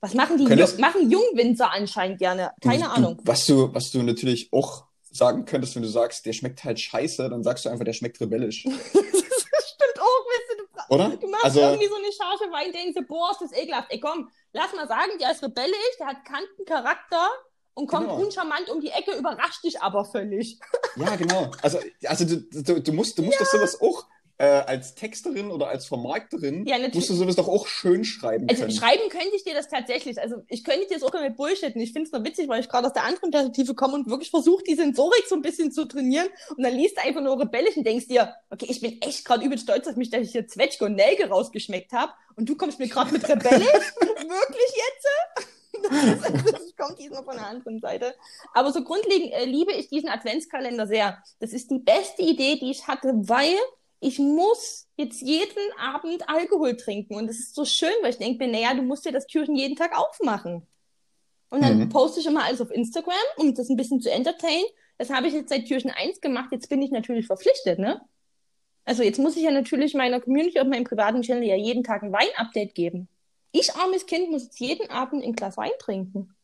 [0.00, 2.52] Was machen die Könntest- machen Jungwinzer anscheinend gerne?
[2.62, 3.16] Keine du, Ahnung.
[3.18, 6.78] Du, was du, was du natürlich auch sagen könntest, wenn du sagst, der schmeckt halt
[6.80, 8.62] scheiße, dann sagst du einfach, der schmeckt rebellisch.
[8.64, 11.08] das stimmt auch, weißt du, du, bra- Oder?
[11.16, 13.88] du machst Also- irgendwie so eine Charge Wein, denkst du, boah, ist das ekelhaft.
[13.90, 17.28] Ey, komm, lass mal sagen, der ist rebellisch, der hat Kantencharakter
[17.74, 18.20] und kommt Genau.
[18.20, 20.58] uncharmant um die Ecke, überrascht dich aber völlig.
[20.96, 21.50] Ja, genau.
[21.62, 24.04] Also, also du, du, du musst, du musst doch sowas auch
[24.38, 26.94] äh, als Texterin oder als Vermarkterin Ja, natürlich.
[26.94, 28.74] musst du sowas doch auch schön schreiben Also können.
[28.74, 30.20] schreiben könnte ich dir das tatsächlich.
[30.20, 31.80] Also ich könnte dir das auch mit Bullshitten.
[31.80, 34.30] Ich finde es nur witzig, weil ich gerade aus der anderen Perspektive komme und wirklich
[34.30, 36.28] versuche, die Sensorik so ein bisschen zu trainieren.
[36.56, 39.44] Und dann liest du einfach nur rebellisch und denkst dir, okay, ich bin echt gerade
[39.44, 42.12] übel stolz auf mich, dass ich hier Zwetschge und Nelke rausgeschmeckt habe.
[42.36, 43.66] Und du kommst mir gerade mit rebellisch?
[44.00, 45.48] Wirklich jetzt?
[45.80, 48.14] Das kommt diesmal von der anderen Seite.
[48.52, 51.22] Aber so grundlegend äh, liebe ich diesen Adventskalender sehr.
[51.38, 53.54] Das ist die beste Idee, die ich hatte, weil
[54.00, 57.14] ich muss jetzt jeden Abend Alkohol trinken.
[57.16, 59.56] Und das ist so schön, weil ich denke mir, naja, du musst dir das Türchen
[59.56, 60.66] jeden Tag aufmachen.
[61.50, 61.88] Und dann Mhm.
[61.88, 64.66] poste ich immer alles auf Instagram, um das ein bisschen zu entertainen.
[64.98, 66.50] Das habe ich jetzt seit Türchen 1 gemacht.
[66.52, 68.00] Jetzt bin ich natürlich verpflichtet, ne?
[68.84, 72.02] Also jetzt muss ich ja natürlich meiner Community auf meinem privaten Channel ja jeden Tag
[72.02, 73.08] ein Wein-Update geben.
[73.52, 76.34] Ich, armes Kind, muss jetzt jeden Abend ein Glas Wein trinken.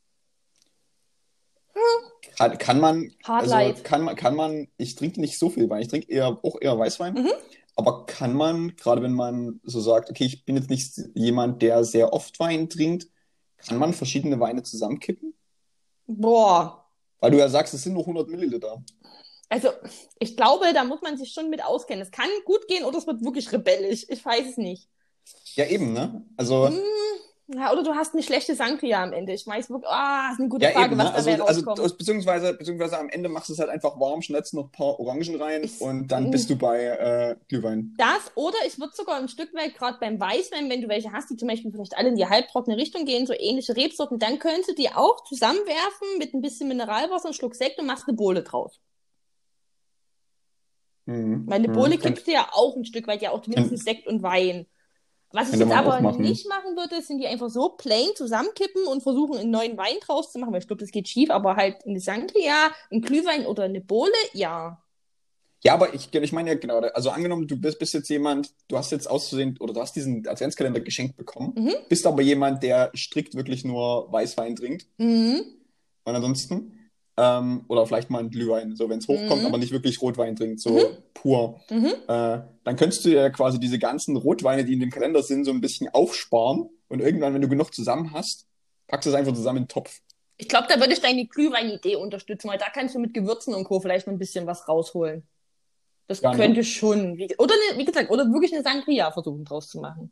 [2.37, 3.83] Kann, kann man, Hard also life.
[3.83, 6.79] kann man, kann man, ich trinke nicht so viel Wein, ich trinke eher, auch eher
[6.79, 7.15] Weißwein.
[7.15, 7.31] Mhm.
[7.77, 11.85] Aber kann man, gerade wenn man so sagt, okay, ich bin jetzt nicht jemand, der
[11.85, 13.09] sehr oft Wein trinkt,
[13.57, 15.35] kann man verschiedene Weine zusammenkippen?
[16.07, 16.85] Boah.
[17.21, 18.83] Weil du ja sagst, es sind nur 100 Milliliter.
[19.49, 19.71] Also,
[20.19, 22.03] ich glaube, da muss man sich schon mit auskennen.
[22.03, 24.05] Es kann gut gehen oder es wird wirklich rebellisch.
[24.09, 24.89] Ich weiß es nicht.
[25.55, 26.25] Ja, eben, ne?
[26.37, 26.81] Also, Hm,
[27.49, 29.33] ja, oder du hast eine schlechte Sangria am Ende.
[29.35, 31.11] Ich weiß wirklich, ah, ist eine gute ja, Frage, eben, was ne?
[31.13, 31.81] da Also, also, rauskommt.
[31.81, 34.99] aus- beziehungsweise, beziehungsweise am Ende machst du es halt einfach warm, schnellst noch ein paar
[34.99, 37.95] Orangen rein Ich- und dann bist du bei äh, Glühwein.
[37.99, 41.29] Das oder ich würde sogar ein Stück weit, gerade beim Weißwein, wenn du welche hast,
[41.29, 44.71] die zum Beispiel vielleicht alle in die halbtrockene Richtung gehen, so ähnliche Rebsorten, dann könntest
[44.71, 48.43] du die auch zusammenwerfen mit ein bisschen Mineralwasser, einen Schluck Sekt und machst eine Bohle
[48.43, 48.81] draus.
[51.07, 51.47] Mhm.
[51.47, 51.73] Weil eine Mhm.
[51.75, 54.67] Bohle Könnt- kriegst du ja auch ein Stück weit ja auch mindestens Sekt und Wein.
[55.35, 56.23] Was ich jetzt aber machen.
[56.23, 60.31] nicht machen würde, sind die einfach so plain zusammenkippen und versuchen, einen neuen Wein draus
[60.31, 63.65] zu machen, weil ich glaube, das geht schief, aber halt eine Sangria, ein Glühwein oder
[63.65, 64.81] eine Bohle, ja.
[65.65, 68.77] Ja, aber ich, ich meine ja genau, also angenommen, du bist, bist jetzt jemand, du
[68.77, 71.75] hast jetzt auszusehen, oder du hast diesen Adventskalender geschenkt bekommen, Mhm.
[71.89, 75.43] bist aber jemand, der strikt wirklich nur Weißwein trinkt Mhm.
[76.05, 76.79] und ansonsten,
[77.17, 79.47] ähm, oder vielleicht mal ein Glühwein, so wenn es hochkommt, Mhm.
[79.47, 80.97] aber nicht wirklich Rotwein trinkt, so Mhm.
[81.15, 81.61] pur.
[81.71, 81.87] Mhm.
[82.09, 85.51] Äh, dann könntest du ja quasi diese ganzen Rotweine, die in dem Kalender sind, so
[85.53, 88.47] ein bisschen aufsparen und irgendwann, wenn du genug zusammen hast,
[88.89, 90.01] packst du es einfach zusammen in den Topf.
[90.37, 93.65] Ich glaube, da würde ich deine Glühwein-Idee unterstützen, weil da kannst du mit Gewürzen und
[93.65, 93.79] Co.
[93.79, 95.23] vielleicht noch ein bisschen was rausholen.
[96.09, 96.37] Das Ja, ne?
[96.37, 97.17] könnte schon.
[97.17, 100.11] Wie, oder, eine, wie gesagt, oder wirklich eine Sangria versuchen draus zu machen.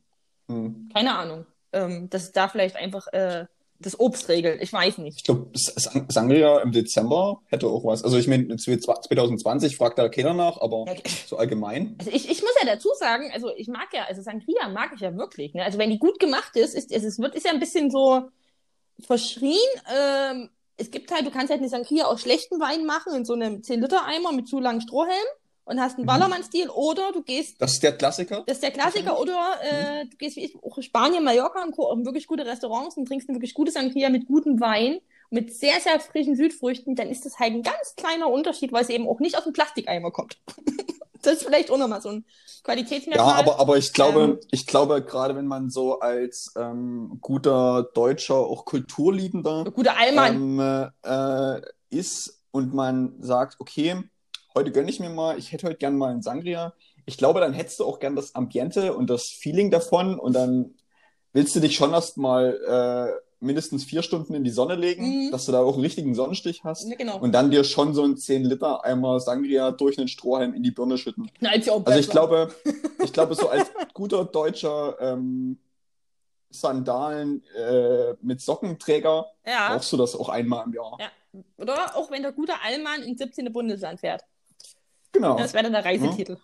[0.49, 0.89] Hm.
[0.95, 1.47] Keine Ahnung.
[1.73, 3.47] Ähm, dass da vielleicht einfach äh,
[3.83, 4.63] das Obst regelt.
[4.63, 5.19] Ich weiß nicht.
[5.19, 8.03] Ich glaube, Sangria im Dezember hätte auch was.
[8.05, 10.95] Also ich meine, 2020 fragt da keiner nach, aber Ja,
[11.27, 11.97] so allgemein.
[11.99, 15.01] Also ich, ich muss ja dazu sagen, also ich mag ja, also Sangria mag ich
[15.01, 15.55] ja wirklich.
[15.55, 15.65] Ne?
[15.65, 18.29] Also wenn die gut gemacht ist, ist, ist es wird, ist ja ein bisschen so
[19.01, 19.59] verschrien.
[19.95, 23.35] Ähm, es gibt halt, du kannst halt eine Sangria aus schlechten Wein machen, in so
[23.35, 25.27] einem 10-Liter-Eimer mit zu langen Strohhelm
[25.65, 26.09] und hast einen Mhm.
[26.09, 28.43] Ballermann-Stil oder du gehst, Das ist der Klassiker.
[28.47, 31.87] das ist der Klassiker, oder äh, du gehst wie ich, auch Spanien, Mallorca und Co.
[31.91, 34.99] auch in wirklich gute Restaurants und trinkst eine wirklich gute Sangria mit gutem Wein,
[35.31, 38.91] mit sehr, sehr frischen Südfrüchten, dann ist das halt ein ganz kleiner Unterschied, weil es
[38.91, 40.39] eben auch nicht aus dem Plastikeimer kommt.
[41.23, 42.25] das ist vielleicht auch nochmal so ein
[42.65, 43.29] Qualitätsmerkmal.
[43.29, 44.39] Ja, aber, aber ich glaube, Ähm.
[44.51, 50.35] ich glaube, gerade wenn man so als ähm, guter Deutscher, auch Kulturliebender Guter Allmann.
[50.61, 53.97] ähm, äh, ist und man sagt, okay,
[54.55, 56.75] heute gönne ich mir mal, ich hätte heute gern mal einen Sangria.
[57.07, 60.75] Ich glaube, dann hättest du auch gern das Ambiente und das Feeling davon und dann
[61.33, 62.59] willst du dich schon erst mal
[63.17, 65.31] äh, mindestens vier Stunden in die Sonne legen, Mhm.
[65.33, 67.19] dass du da auch einen richtigen Sonnenstich hast Ja, genau.
[67.19, 70.71] und dann dir schon so ein 10 Liter Eimer Sangria durch einen Strohhalm in die
[70.71, 71.29] Birne schütten.
[71.41, 72.55] Na, ist ja auch Also ich glaube,
[73.03, 75.59] ich glaube, so als guter deutscher ähm,
[76.51, 79.73] Sandalen äh, mit Sockenträger ja.
[79.75, 80.97] brauchst du das auch einmal im Jahr.
[81.01, 81.09] ja.
[81.57, 83.51] Oder auch wenn der gute Allmann ins 17.
[83.55, 84.23] Bundesland fährt.
[85.13, 86.39] Genau, Das wäre dann der Reisetitel.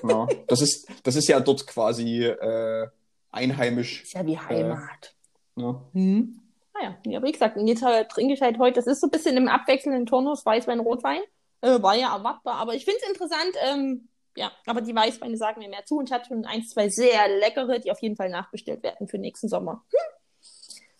[0.00, 0.28] genau.
[0.46, 2.88] Das ist, das ist ja dort quasi äh,
[3.30, 4.04] einheimisch.
[4.04, 5.14] Ist ja wie Heimat.
[5.56, 5.82] Ne?
[5.92, 6.40] Hm.
[6.74, 9.36] Naja, ja, aber wie gesagt, äh, trinke ich halt heute, das ist so ein bisschen
[9.36, 11.20] im abwechselnden Turnus Weißwein, Rotwein.
[11.60, 15.60] Äh, war ja erwartbar, aber ich finde es interessant, ähm, ja, aber die Weißweine sagen
[15.60, 18.30] mir mehr zu und ich hatte schon ein, zwei sehr leckere, die auf jeden Fall
[18.30, 19.84] nachbestellt werden für nächsten Sommer.
[19.90, 20.42] Hm.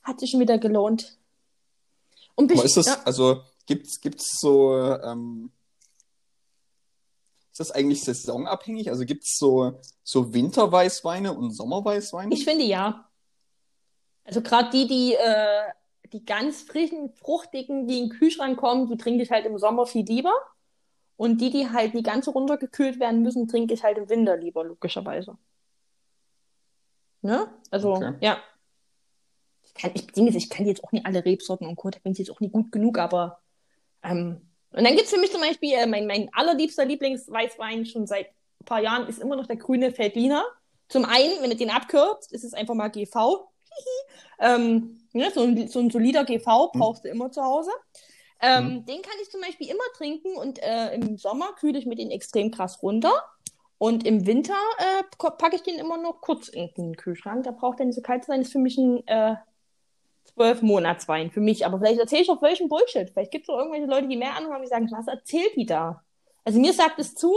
[0.03, 1.17] Hat sich schon wieder gelohnt.
[2.35, 5.53] Und ist das, ja, also gibt's, gibt's so, ähm,
[7.59, 8.89] ist das eigentlich saisonabhängig?
[8.89, 12.33] Also gibt's so, so Winterweißweine und Sommerweißweine?
[12.33, 13.11] ich finde ja.
[14.23, 15.65] Also gerade die, die, äh,
[16.13, 19.87] die ganz frischen, fruchtigen, die in den Kühlschrank kommen, die trinke ich halt im Sommer
[19.87, 20.33] viel lieber.
[21.17, 24.37] Und die, die halt nie ganz so runtergekühlt werden müssen, trinke ich halt im Winter
[24.37, 25.37] lieber, logischerweise.
[27.23, 27.49] Ne?
[27.73, 28.15] Also, Okay.
[28.21, 28.39] ja.
[29.65, 32.19] Ich kann, ich, ich kann jetzt auch nicht alle Rebsorten und Co., da bin ich
[32.19, 33.41] jetzt auch nicht gut genug, aber
[34.05, 38.27] ähm, und dann gibt's für mich zum Beispiel äh, mein, mein allerliebster Lieblingsweißwein schon seit
[38.65, 40.45] paar Jahren ist immer noch der grüne Feldliner.
[40.89, 43.49] Zum einen, wenn du den abkürzt, ist es einfach mal GV.
[44.39, 47.71] ähm, ne, so, ein, so ein solider GV brauchst du immer zu Hause.
[48.41, 48.85] Ähm, Mhm.
[48.87, 52.11] Den kann ich zum Beispiel immer trinken und äh, im Sommer kühle ich mir den
[52.11, 53.13] extrem krass runter.
[53.79, 57.45] Und im Winter äh, packe ich den immer noch kurz in den Kühlschrank.
[57.45, 58.43] Da braucht er nicht so kalt zu sein.
[58.43, 59.37] Ist für mich ein äh,
[60.39, 61.31] zwölf Monatswein.
[61.31, 61.67] Für mich.
[61.67, 63.11] Aber vielleicht erzähle ich auch welchen Bullshit.
[63.11, 65.67] Vielleicht gibt es auch irgendwelche Leute, die mehr Ahnung haben, die sagen, was erzählt die
[65.67, 66.03] da?
[66.45, 67.35] Also mir sagt es zu.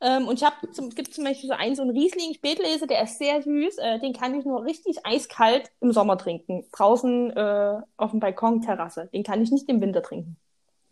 [0.00, 2.86] Ähm, und ich habe zum, es gibt zum Beispiel so einen, so einen Riesling Spätlese,
[2.88, 3.78] der ist sehr süß.
[3.78, 6.66] Äh, den kann ich nur richtig eiskalt im Sommer trinken.
[6.72, 9.08] Draußen äh, auf dem Balkon, Terrasse.
[9.14, 10.38] Den kann ich nicht im Winter trinken.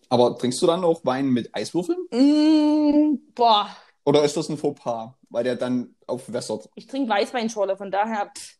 [0.09, 1.99] Aber trinkst du dann auch Wein mit Eiswürfeln?
[2.11, 3.69] Mm, boah,
[4.05, 6.69] Oder ist das ein Fauxpas, weil der dann aufwässert?
[6.75, 8.60] ich trinke Weißweinschorle, von daher, pff.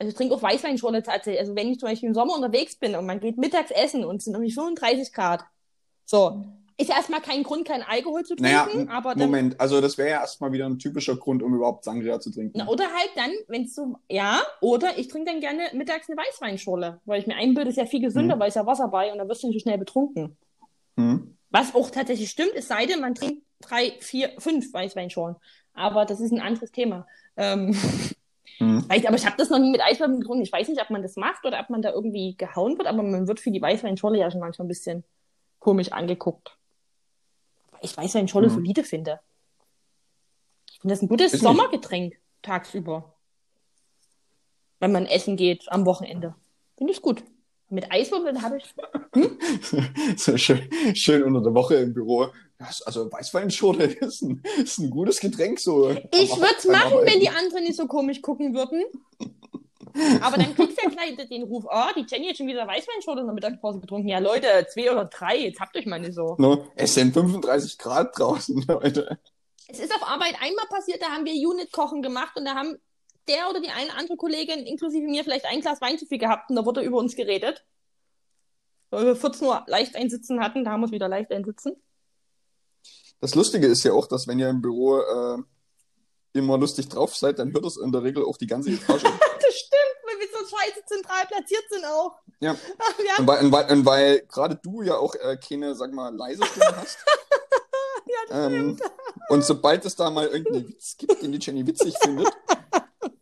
[0.00, 1.38] Also ich trinke auch Weißweinschorle tatsächlich.
[1.40, 4.16] Also wenn ich zum Beispiel im Sommer unterwegs bin und man geht mittags essen und
[4.16, 5.44] es sind irgendwie 35 Grad,
[6.06, 6.44] so,
[6.78, 9.80] ist ja erstmal kein Grund, keinen Alkohol zu Naja, trinken, m- aber dann, Moment, also
[9.82, 12.56] das wäre ja erstmal wieder ein typischer Grund, um überhaupt Sangria zu trinken.
[12.56, 16.16] na, oder halt dann, wenn es so, ja, oder ich trinke dann gerne mittags eine
[16.16, 18.40] Weißweinschorle, weil ich mir einbilde, ist ja viel gesünder, Mhm.
[18.40, 20.38] weil es ja Wasser bei und da wirst du nicht so schnell betrunken.
[20.96, 21.36] Hm?
[21.50, 25.36] Was auch tatsächlich stimmt, es sei denn, man trinkt drei, vier, fünf Weißweinschorlen.
[25.74, 27.06] Aber das ist ein anderes Thema.
[27.36, 27.76] Ähm,
[28.58, 28.82] Hm.
[28.84, 30.42] Vielleicht, aber ich habe das noch nie mit Eiswürfeln getrunken.
[30.42, 33.02] Ich weiß nicht, ob man das macht oder ob man da irgendwie gehauen wird, aber
[33.02, 35.04] man wird für die Weißweinschorle ja schon manchmal ein bisschen
[35.58, 36.56] komisch angeguckt.
[37.72, 38.52] Weil ich Weißweinschorle Mhm.
[38.54, 39.20] solide finde.
[40.70, 43.14] Ich finde das ein gutes Ist Sommergetränk tagsüber.
[44.78, 46.34] Wenn man essen geht am Wochenende.
[46.78, 47.22] Finde ich gut.
[47.68, 48.74] Mit Eiswürfeln habe ich.
[50.16, 52.28] so schön, schön unter der Woche im Büro.
[52.60, 55.90] Ja, Also Weißweinschorle ist ein, ist ein gutes Getränk so.
[55.90, 57.10] Ich würde es machen, Arbeiten.
[57.10, 58.84] wenn die anderen nicht so komisch gucken würden.
[60.20, 63.22] Aber dann kriegst du ja gleich den Ruf, oh, die Jenny hat schon wieder Weißweinschorle
[63.22, 64.08] in der Mittagspause getrunken.
[64.08, 66.36] Ja, Leute, zwei oder drei, jetzt habt euch mal nicht so.
[66.38, 69.18] No, es sind 35 Grad draußen, Leute.
[69.66, 72.76] Es ist auf Arbeit einmal passiert, da haben wir Unit-Kochen gemacht und da haben
[73.26, 76.50] der oder die eine andere Kollegin, inklusive mir, vielleicht ein Glas Wein zu viel gehabt
[76.50, 77.64] und da wurde über uns geredet.
[78.90, 81.76] Weil wir 14 Uhr leicht einsitzen hatten, da haben wir es wieder leicht einsitzen.
[83.20, 85.38] Das Lustige ist ja auch, dass wenn ihr im Büro äh,
[86.32, 89.02] immer lustig drauf seid, dann hört es in der Regel auch die ganze Etage.
[89.42, 92.14] Das stimmt, weil wir so scheiße zentral platziert sind auch.
[92.40, 92.52] Ja.
[93.18, 96.76] Haben Und weil, weil, weil gerade du ja auch äh, keine, sag mal, leise Stimme
[96.76, 96.98] hast.
[98.30, 98.78] ähm,
[99.28, 102.28] und sobald es da mal irgendeinen Witz gibt, den die Jenny witzig findet,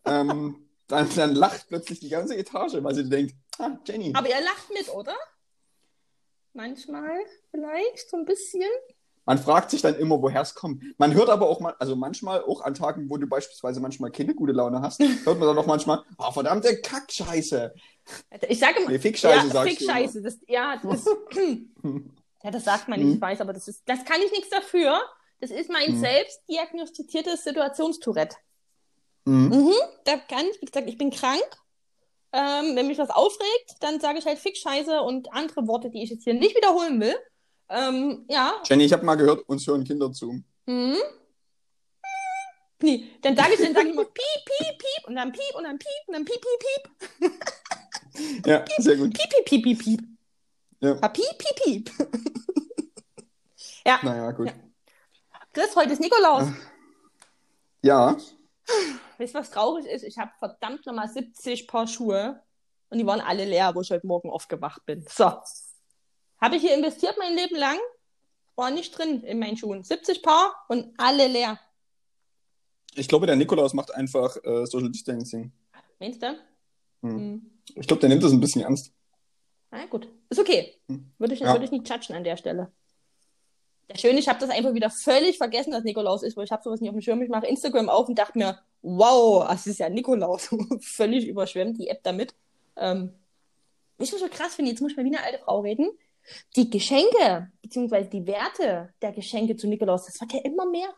[0.05, 4.13] ähm, dann, dann lacht plötzlich die ganze Etage, weil sie denkt, ah, Jenny.
[4.15, 5.17] Aber ihr lacht mit, oder?
[6.53, 8.69] Manchmal vielleicht so ein bisschen.
[9.29, 10.83] Man fragt sich dann immer, woher es kommt.
[10.97, 14.35] Man hört aber auch mal, also manchmal auch an Tagen, wo du beispielsweise manchmal keine
[14.35, 17.75] gute Laune hast, hört man dann auch manchmal, oh, verdammte Kackscheiße.
[18.49, 20.23] Ich sage immer, Nee, Fickscheiße ja, Fickscheiße.
[20.23, 21.05] Das, ja, das,
[22.43, 23.15] ja, das sagt man nicht, Hm.
[23.17, 24.99] ich weiß, aber das ist, das kann ich nichts dafür.
[25.41, 26.01] Das ist mein Hm.
[26.01, 28.35] selbst diagnostiziertes Situationstourette.
[29.27, 29.49] Mhm.
[29.49, 31.45] Mhm, da kann ich, wie gesagt, ich bin krank.
[32.33, 36.09] Ähm, wenn mich was aufregt, dann sage ich halt Fickscheiße und andere Worte, die ich
[36.09, 37.15] jetzt hier nicht wiederholen will.
[37.71, 40.43] Ähm, ja, Jenny, ich habe mal gehört, uns hören Kinder zu.
[40.67, 40.97] hm.
[42.81, 45.65] Nee, dann sage ich, dann sage ich immer piep, piep, piep und dann piep und
[45.65, 47.31] dann piep und dann piep, piep,
[48.13, 49.13] piep, Ja, sehr gut.
[49.15, 50.01] piep, piep, piep, piep, piep.
[50.81, 50.97] Ja.
[51.01, 51.91] Ah, piep, piep, piep.
[53.85, 54.47] ja, Naja, gut.
[54.47, 54.53] Ja.
[55.53, 56.47] Chris, heute ist Nikolaus.
[57.83, 58.17] Ja,
[59.19, 60.05] Weißt du, was traurig ist?
[60.05, 62.41] Ich habe verdammt nochmal 70 Paar Schuhe
[62.91, 65.05] und die waren alle leer, wo ich heute Morgen aufgewacht bin.
[65.09, 65.33] So.
[66.41, 67.79] Habe ich hier investiert mein Leben lang?
[68.57, 69.83] War nicht drin in meinen Schuhen.
[69.85, 71.59] 70 Paar und alle leer.
[72.95, 75.53] ich glaube, der Nikolaus macht einfach äh, Social Distancing.
[76.01, 76.37] Meinst du?
[77.03, 77.11] Hm.
[77.19, 77.51] Hm.
[77.75, 78.93] Ich glaube, der nimmt das ein bisschen ernst.
[79.71, 80.09] Na gut.
[80.31, 80.75] Ist okay.
[80.89, 81.13] Hm.
[81.19, 81.53] Würde ich, Ja.
[81.53, 82.73] würde ich nicht judgen an der Stelle.
[83.89, 86.63] Der Schöne, ich habe das einfach wieder völlig vergessen, dass Nikolaus ist, weil ich habe
[86.63, 87.23] sowas nicht auf dem Schirm.
[87.23, 90.49] Ich mache Instagram auf und dachte mir, wow, es ist ja Nikolaus.
[90.81, 92.35] völlig überschwemmt, die App damit.
[92.77, 93.13] Ähm,
[93.99, 95.91] ich was so krass finde, jetzt muss ich mal wie eine alte Frau reden.
[96.57, 100.89] Die Geschenke, beziehungsweise die Werte der Geschenke zu Nikolaus, das wird ja immer mehr.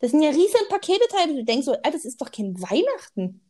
[0.00, 1.38] Das sind ja riesen Pakete teilweise.
[1.38, 3.40] Du denkst so, Alter, das ist doch kein Weihnachten.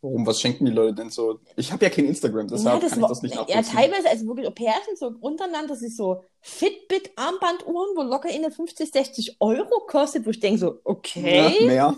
[0.00, 0.26] Warum?
[0.26, 1.38] Was schenken die Leute denn so?
[1.54, 3.72] Ich habe ja kein Instagram, deshalb kann ich war- das nicht Ja, nachvollziehen.
[3.76, 4.48] teilweise, also wirklich,
[4.84, 10.30] sind so untereinander, das ist so Fitbit-Armbanduhren, wo locker in 50, 60 Euro kostet, wo
[10.30, 11.60] ich denke so, okay.
[11.60, 11.96] Ja, mehr.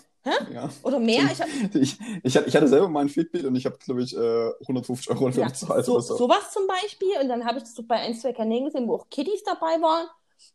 [0.53, 0.71] Ja.
[0.83, 1.25] Oder mehr.
[1.33, 4.03] Ich hab, Ich, ich, hatte- ich hatte selber mal ein Fitbit und ich habe, glaube
[4.03, 6.17] ich, äh, 150 Euro dafür ja, bezahlt so, so.
[6.17, 7.09] sowas zum Beispiel.
[7.21, 9.81] Und dann habe ich das so bei ein, zwei Kanälen gesehen, wo auch Kiddies dabei
[9.83, 10.07] waren.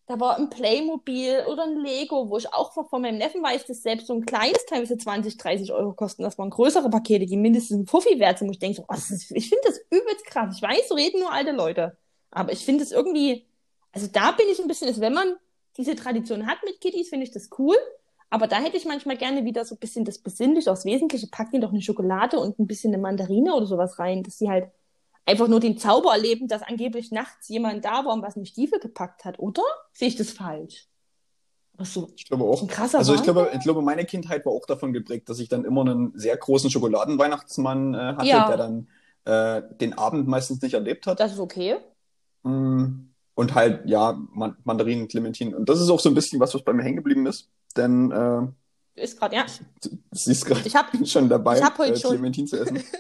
[0.08, 3.82] Da war ein Playmobil oder ein Lego, wo ich auch von meinem Neffen weiß, dass
[3.82, 6.24] selbst so ein kleines teilweise 20, 30 Euro kosten.
[6.24, 8.94] Das waren größere Pakete, die mindestens ein Fuffi wert sind, wo ich denke, so, oh,
[8.94, 10.56] ist, ich finde das übelst krass.
[10.58, 11.98] Ich weiß, so reden nur alte Leute.
[12.32, 13.46] Aber ich finde es irgendwie,
[13.92, 15.36] also da bin ich ein bisschen, als wenn man
[15.78, 17.76] diese Tradition hat mit Kitties, finde ich das cool.
[18.30, 21.28] Aber da hätte ich manchmal gerne wieder so ein bisschen das Besinnliche, aufs Wesentliche.
[21.28, 24.50] Pack ihnen doch eine Schokolade und ein bisschen eine Mandarine oder sowas rein, dass sie
[24.50, 24.70] halt
[25.26, 28.80] einfach nur den Zauber erleben, dass angeblich nachts jemand da war und was eine Stiefel
[28.80, 29.64] gepackt hat, oder?
[29.94, 30.88] Sehe ich das falsch?
[31.82, 32.62] So, Ich glaube auch.
[32.62, 35.48] ein krasser Also ich glaube, ich glaube, meine Kindheit war auch davon geprägt, dass ich
[35.48, 38.48] dann immer einen sehr großen Schokoladenweihnachtsmann äh, hatte, Ja.
[38.48, 38.88] der dann
[39.26, 41.20] äh, den Abend meistens nicht erlebt hat.
[41.20, 41.78] Das ist okay.
[42.44, 45.54] Mm, Und halt, ja, Man Mandarinen, Clementinen.
[45.56, 47.50] Und das ist auch so ein bisschen was, was bei mir hängen geblieben ist.
[47.78, 49.46] Denn äh, Ist gerade, ja.
[50.12, 50.70] sie ist gerade
[51.06, 52.84] schon dabei, Ich hab heute äh, schon- Clementin zu essen.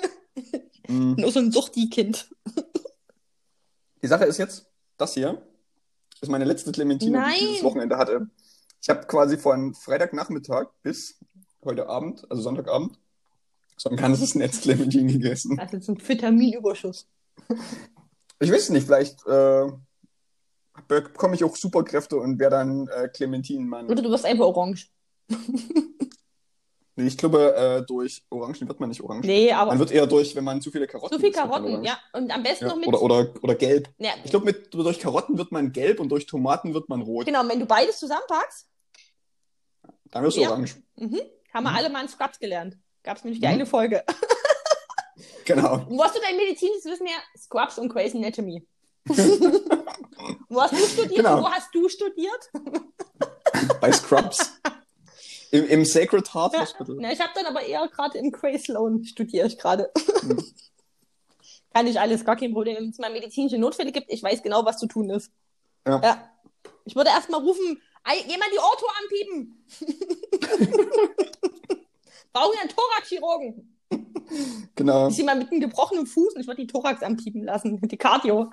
[0.91, 1.13] Mm.
[1.21, 2.31] nur so ein Suchti-Kind.
[4.01, 4.65] Die Sache ist jetzt,
[4.97, 5.39] das hier
[6.19, 7.47] ist meine letzte Clementine, die ich Nein.
[7.51, 8.27] dieses Wochenende hatte.
[8.81, 11.19] Ich habe quasi von Freitagnachmittag bis
[11.63, 12.97] heute Abend, also Sonntagabend,
[13.77, 15.57] so ein ganzes Netz Clementine gegessen.
[15.57, 17.07] Das ist jetzt ein Vitaminüberschuss.
[18.39, 19.67] Ich weiß nicht, vielleicht äh,
[20.87, 23.87] bekomme ich auch Superkräfte und wäre dann äh, Clementinenmann.
[23.89, 24.87] Oder du wirst einfach orange.
[26.95, 29.25] Nee, ich glaube, äh, durch Orangen wird man nicht orange.
[29.25, 31.47] Nee, aber Man wird eher durch, wenn man zu viele Karotten so viel isst, wird
[31.49, 31.97] man Karotten, ja.
[32.11, 32.87] Und am besten Ja, noch mit.
[32.89, 33.87] oder, oder, oder gelb.
[33.99, 37.25] ja, Ich glaube, durch Karotten wird man gelb und durch Tomaten wird man rot.
[37.25, 38.67] genau, wenn du beides zusammenpackst,
[40.11, 40.49] Dann wirst du Ja.
[40.49, 40.75] orange.
[40.97, 41.21] mhm,
[41.53, 42.77] haben wir alle mal in Scrubs gelernt.
[43.03, 43.53] Gab es nämlich die Mhm.
[43.53, 44.03] eine Folge.
[45.45, 45.85] Genau.
[45.89, 47.17] Wo hast du dein medizinisches Wissen her?
[47.37, 48.67] Scrubs und Grey's Anatomy.
[50.49, 51.15] wo hast du studiert?
[51.15, 51.41] Genau.
[51.41, 52.51] Wo hast du studiert?
[53.81, 54.59] Bei Scrubs.
[55.51, 56.61] Im, Im Sacred Heart Ja.
[56.61, 56.95] Hospital.
[56.99, 59.91] Na, ich habe dann aber eher gerade im Grey Sloan studiere ich gerade.
[60.23, 60.43] Mhm.
[61.73, 62.75] Kann ich alles, gar kein Problem.
[62.77, 65.31] Wenn es mal medizinische Notfälle gibt, ich weiß genau, was zu tun ist.
[65.87, 66.29] Ja.
[66.85, 69.65] Ich würde erst mal rufen, "Ei, jemand die Orto anpiepen.
[72.33, 73.77] Brauchen wir einen Thoraxchirurgen.
[74.75, 75.07] Genau.
[75.09, 77.79] Ich sehe mal mit einem gebrochenen Fuß und ich würde die Thorax anpiepen lassen.
[77.81, 78.49] Die Cardio.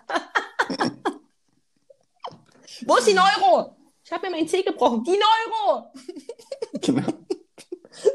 [2.86, 3.76] Wo ist die Neuro?
[4.04, 5.02] Ich habe mir meinen Zeh gebrochen.
[5.04, 5.92] Die Neuro!
[6.80, 7.08] genau.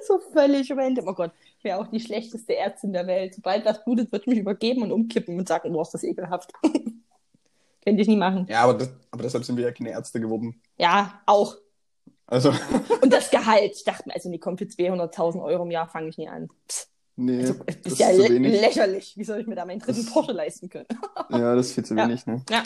[0.07, 1.07] So völlig random.
[1.07, 3.33] Oh Gott, ich wäre auch die schlechteste Ärztin der Welt.
[3.33, 6.51] Sobald was blutet, würde ich mich übergeben und umkippen und sagen, du hast das ekelhaft.
[7.83, 8.45] Könnte ich nie machen.
[8.47, 10.61] Ja, aber, das, aber deshalb sind wir ja keine Ärzte geworden.
[10.77, 11.55] Ja, auch.
[12.27, 12.53] Also,
[13.01, 13.71] Und das Gehalt.
[13.75, 16.49] Ich dachte mir, also, nee, komm, für 200.000 Euro im Jahr fange ich nie an.
[16.67, 19.17] Psst, nee, also, das das ist ist ja lä lächerlich.
[19.17, 20.87] Wie soll ich mir da meinen dritten Das- Porsche leisten können?
[21.31, 22.03] Ja, das ist viel zu Ja.
[22.07, 22.43] wenig, ne?
[22.51, 22.61] Ja,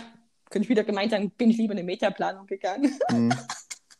[0.49, 2.97] könnte ich wieder gemeint sagen, bin ich lieber in eine Metaplanung gegangen.
[3.11, 3.33] Mhm.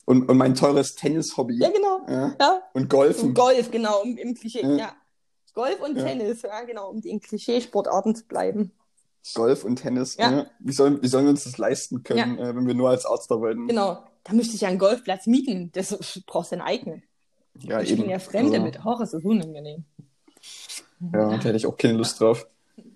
[0.08, 1.58] Und, und mein teures Tennis-Hobby.
[1.58, 2.02] ja, genau.
[2.08, 2.36] Ja.
[2.40, 3.34] Ja, Und Golfen.
[3.34, 4.62] Golf, genau, um, im Klischee.
[4.62, 4.76] Ja.
[4.78, 4.96] Ja.
[5.56, 5.96] Golf und.
[5.96, 8.72] Tennis, ja, genau, um den Klischeesportarten zu bleiben.
[9.34, 10.16] Golf und Tennis.
[10.18, 10.32] Ja.
[10.32, 10.46] Ja.
[10.60, 13.32] Wie, sollen, wie sollen wir uns das leisten können, äh, wenn wir nur als Arzt
[13.32, 13.68] arbeiten?
[13.68, 14.04] Genau.
[14.24, 15.72] Da müsste ich ja einen Golfplatz mieten.
[15.74, 17.02] Das brauchst du einen eigenen.
[17.58, 18.02] Ja, ich eben.
[18.04, 18.80] bin ja Fremde Also, mit.
[18.86, 19.86] Oh, es ist unangenehm.
[21.14, 22.48] Ja, da hätte ich auch keine Lust drauf.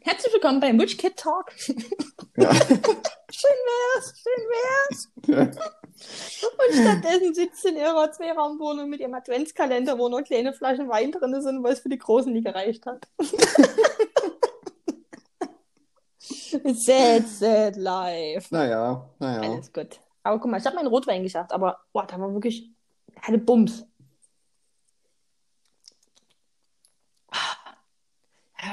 [0.01, 1.51] Herzlich willkommen beim Rich Kid Talk.
[2.37, 2.53] Ja.
[2.53, 5.09] Schön wär's, schön wär's.
[5.27, 5.41] ja.
[5.41, 11.11] Und stattdessen sitzt sie in ihrer Zweiraumwohnung mit ihrem Adventskalender, wo nur kleine Flaschen Wein
[11.11, 13.09] drin sind, weil es für die Großen nie gereicht hat.
[16.19, 18.47] sad, sad life.
[18.51, 19.51] Naja, naja.
[19.51, 19.99] Alles gut.
[20.23, 22.71] Aber guck mal, ich habe meinen Rotwein geschafft, aber boah, da war wirklich
[23.21, 23.85] eine Bums.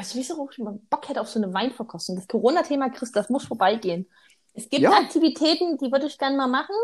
[0.02, 2.16] Ich weiß auch, ob ich mal Bock hätte auf so eine Weinverkostung.
[2.16, 4.08] Das Corona-Thema, Chris, das muss vorbeigehen.
[4.54, 4.90] Es gibt Ja.
[4.92, 6.74] Aktivitäten, die würde ich gerne mal machen,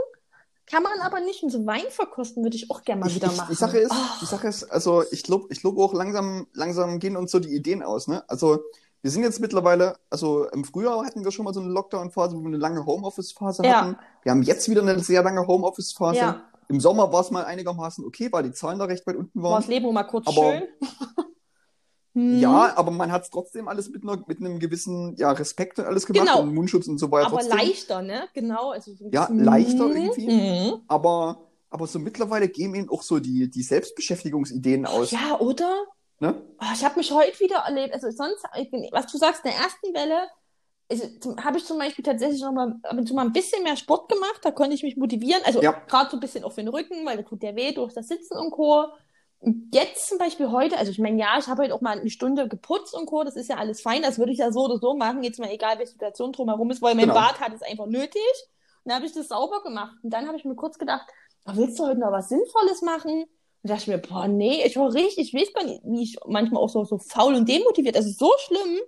[0.66, 1.42] kann man aber nicht.
[1.42, 3.48] Und so Weinverkosten würde ich auch gerne mal wieder machen.
[3.50, 6.98] die Sache ist, Oh, die Sache ist, also ich glaube, ich glaube auch langsam, langsam
[6.98, 8.22] gehen uns so die Ideen aus, ne?
[8.28, 8.58] Also
[9.00, 12.40] wir sind jetzt mittlerweile, also im Frühjahr hatten wir schon mal so eine Lockdown-Phase, wo
[12.40, 13.80] wir eine lange Homeoffice-Phase Ja.
[13.80, 13.96] hatten.
[14.22, 16.18] Wir haben jetzt wieder eine sehr lange Homeoffice-Phase.
[16.18, 16.42] Ja.
[16.68, 19.52] Im Sommer war es mal einigermaßen okay, weil die Zahlen da recht weit unten war
[19.52, 19.60] waren.
[19.62, 20.62] das Leben mal kurz Aber- schön.
[22.14, 22.40] Hm.
[22.40, 25.86] Ja, aber man hat es trotzdem alles mit, einer, mit einem gewissen ja, Respekt und
[25.86, 26.42] alles gemacht Genau.
[26.42, 27.28] und Mundschutz und so weiter.
[27.28, 27.56] aber trotzdem.
[27.58, 28.28] leichter, ne?
[28.34, 28.70] Genau.
[28.70, 30.28] Also so ein Ja, leichter irgendwie.
[30.28, 30.82] Mhm.
[30.88, 35.10] Aber, aber so mittlerweile gehen ihnen auch so die, die Selbstbeschäftigungsideen aus.
[35.10, 35.84] Ja, oder?
[36.20, 36.40] Ne?
[36.60, 37.94] Oh, ich habe mich heute wieder erlebt.
[37.94, 40.28] Also sonst, bin, was du sagst, in der ersten Welle
[41.42, 44.10] habe ich zum Beispiel tatsächlich noch mal ab und zu mal ein bisschen mehr Sport
[44.10, 44.40] gemacht.
[44.42, 45.40] Da konnte ich mich motivieren.
[45.44, 45.72] Also Ja.
[45.88, 48.36] gerade so ein bisschen auf den Rücken, weil da tut der weh durch das Sitzen
[48.36, 48.86] und Co.
[49.42, 52.10] Und jetzt zum Beispiel heute, also ich meine, ja, ich habe heute auch mal eine
[52.10, 53.24] Stunde geputzt und Co.
[53.24, 54.00] Das ist ja alles fein.
[54.02, 55.24] Das würde ich ja so oder so machen.
[55.24, 57.14] Jetzt mal egal, welche Situation drumherum ist, weil mein Genau.
[57.18, 58.22] Bad hat es einfach nötig.
[58.84, 59.96] Und dann habe ich das sauber gemacht.
[60.04, 61.06] Und dann habe ich mir kurz gedacht,
[61.46, 63.24] oh, willst du heute noch was Sinnvolles machen?
[63.64, 66.16] Und dachte ich mir, boah, nee, ich war richtig, ich weiß gar nicht, wie ich
[66.26, 67.96] manchmal auch so, so faul und demotiviert.
[67.96, 68.78] Das ist so schlimm,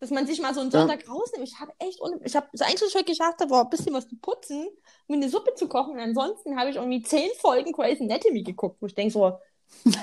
[0.00, 0.80] dass man sich mal so einen Ja.
[0.80, 1.46] Sonntag rausnimmt.
[1.46, 3.92] Ich habe echt, ich habe das Einzige, was ich heute geschafft habe, war ein bisschen
[3.94, 4.66] was zu putzen,
[5.08, 5.92] mir eine Suppe zu kochen.
[5.92, 9.38] Und ansonsten habe ich irgendwie zehn Folgen Grey's Anatomy geguckt, wo ich denke so,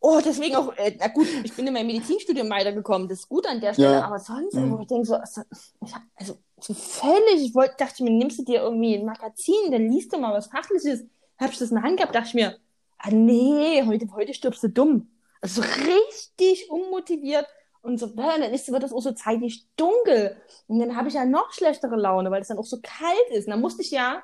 [0.00, 3.46] oh, deswegen auch, äh, na gut, ich bin in meinem Medizinstudium weitergekommen, das ist gut
[3.46, 4.04] an der Stelle, Ja.
[4.04, 4.72] aber sonst, Mhm.
[4.72, 5.42] wo ich denke so, also,
[5.84, 9.88] ich also so völlig, ich wollte, dachte mir, nimmst du dir irgendwie ein Magazin, dann
[9.90, 11.04] liest du mal was Fachliches.
[11.38, 12.58] Hab ich das in der Hand gehabt, dachte ich mir,
[12.98, 15.10] ah nee, heute, heute stirbst du dumm.
[15.40, 17.46] Also so richtig unmotiviert
[17.80, 20.36] und so, dann ist, wird das auch so zeitig dunkel.
[20.66, 23.46] Und dann habe ich ja noch schlechtere Laune, weil es dann auch so kalt ist.
[23.46, 24.22] Und dann musste ich ja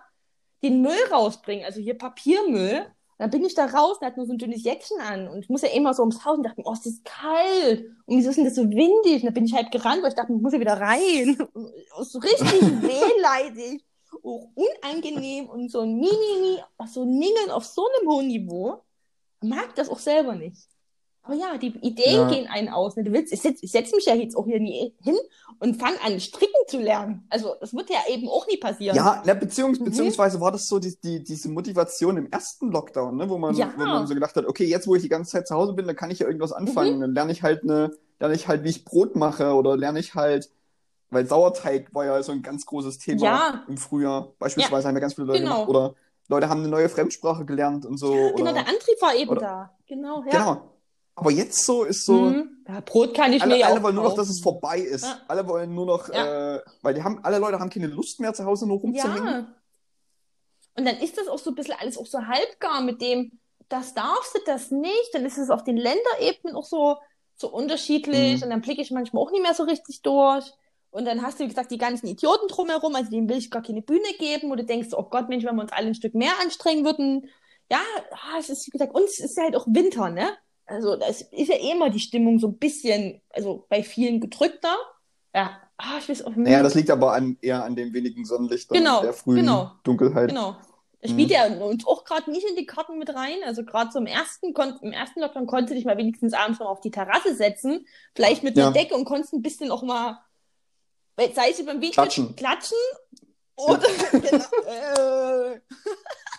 [0.63, 2.85] den Müll rausbringen, also hier Papiermüll.
[3.19, 5.29] Dann bin ich da raus und hatte nur so ein dünnes Jäckchen an.
[5.29, 7.87] Und ich muss ja immer so ums Haus und dachte mir, oh, es ist kalt.
[8.05, 9.23] Und wieso ist denn das so windig?
[9.23, 11.39] Und dann bin ich halt gerannt, weil ich dachte, ich muss ja wieder rein.
[11.55, 12.53] Und so richtig
[12.83, 13.85] wehleidig.
[14.23, 16.09] Auch unangenehm und so nie,
[16.41, 16.59] nie,
[16.89, 18.83] so Ningeln auf so einem hohen Niveau.
[19.43, 20.69] Mag das auch selber nicht.
[21.27, 22.29] Aber ja, die Ideen ja.
[22.29, 22.97] gehen einen aus.
[22.97, 23.03] Ne?
[23.03, 25.17] Du willst, ich setze setz mich ja jetzt auch hier nie hin
[25.59, 27.27] und fange an, stricken zu lernen.
[27.31, 28.97] Also, das wird ja eben auch nie passieren.
[28.97, 29.87] Ja, ne, beziehungs mhm.
[29.87, 33.29] beziehungsweise war das so die, die, diese Motivation im ersten Lockdown, ne?
[33.29, 33.73] wo, man, ja.
[33.77, 35.87] wo man so gedacht hat, okay, jetzt, wo ich die ganze Zeit zu Hause bin,
[35.87, 36.99] dann kann ich ja irgendwas anfangen.
[36.99, 37.01] Mhm.
[37.01, 40.15] Dann lerne ich halt eine, lerne ich halt, wie ich Brot mache oder lerne ich
[40.15, 40.51] halt,
[41.11, 43.65] weil Sauerteig war ja so ein ganz großes Thema ja.
[43.67, 44.33] im Frühjahr.
[44.39, 44.89] Beispielsweise ja.
[44.89, 45.55] haben ja ganz viele Leute genau.
[45.55, 45.69] gemacht.
[45.69, 45.95] Oder
[46.29, 48.15] Leute haben eine neue Fremdsprache gelernt und so.
[48.15, 49.71] Ja, genau, oder, der Antrieb war eben oder, da.
[49.87, 50.31] Genau, ja.
[50.31, 50.76] Genau.
[51.17, 52.13] Aber jetzt so ist so.
[52.13, 52.65] Mhm.
[52.69, 55.05] Ja, Brot kann ich alle, mir Alle wollen nur noch, dass es vorbei ist.
[55.05, 55.19] Ja.
[55.29, 56.57] Alle wollen nur noch, ja.
[56.57, 59.27] äh, weil die haben, alle Leute haben keine Lust mehr zu Hause nur rumzuhängen.
[59.27, 59.55] Ja.
[60.77, 63.39] Und dann ist das auch so ein bisschen alles auch so halbgar mit dem,
[63.71, 65.11] das darfst du, das nicht.
[65.15, 66.99] Dann ist es auf den Länderebenen auch so,
[67.37, 68.39] so unterschiedlich.
[68.39, 68.43] Mhm.
[68.43, 70.53] Und dann blicke ich manchmal auch nicht mehr so richtig durch.
[70.91, 73.63] Und dann hast du, wie gesagt, die ganzen Idioten drumherum, also denen will ich gar
[73.63, 76.33] keine Bühne geben, du denkst, oh Gott, Mensch, wenn wir uns alle ein Stück mehr
[76.43, 77.29] anstrengen würden.
[77.71, 80.37] Ja, ah, es ist, wie gesagt, uns ist ja halt auch Winter, ne?
[80.67, 84.77] Also das ist ja eh immer die Stimmung so ein bisschen, also bei vielen gedrückter.
[85.35, 86.39] Ja, ah, ich weiß auch nicht.
[86.39, 90.31] Naja, das liegt aber an, eher an dem wenigen Sonnenlicht genau, der frühen genau, Dunkelheit.
[90.31, 90.57] Genau.
[91.01, 91.35] Das spielt mhm.
[91.35, 93.37] ja uns auch gerade nicht in die Karten mit rein.
[93.45, 94.53] Also gerade so im ersten,
[94.83, 98.43] im ersten Lockdown konntest du dich mal wenigstens abends noch auf die Terrasse setzen, vielleicht
[98.43, 98.73] mit einer ja.
[98.73, 100.19] Decke und konntest ein bisschen auch mal,
[101.17, 102.79] sei es beim Video klatschen, klatschen
[103.57, 104.19] oder ja.
[104.19, 105.61] genau, äh,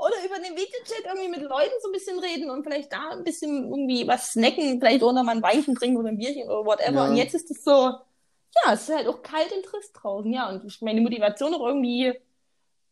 [0.00, 3.24] oder über den Videochat irgendwie mit Leuten so ein bisschen reden und vielleicht da ein
[3.24, 7.04] bisschen irgendwie was snacken, vielleicht oder mal ein Weinchen trinken oder ein Bierchen oder whatever.
[7.04, 7.08] Ja.
[7.08, 10.48] Und jetzt ist es so, ja, es ist halt auch kalt und trist draußen, ja.
[10.48, 12.12] Und meine Motivation auch irgendwie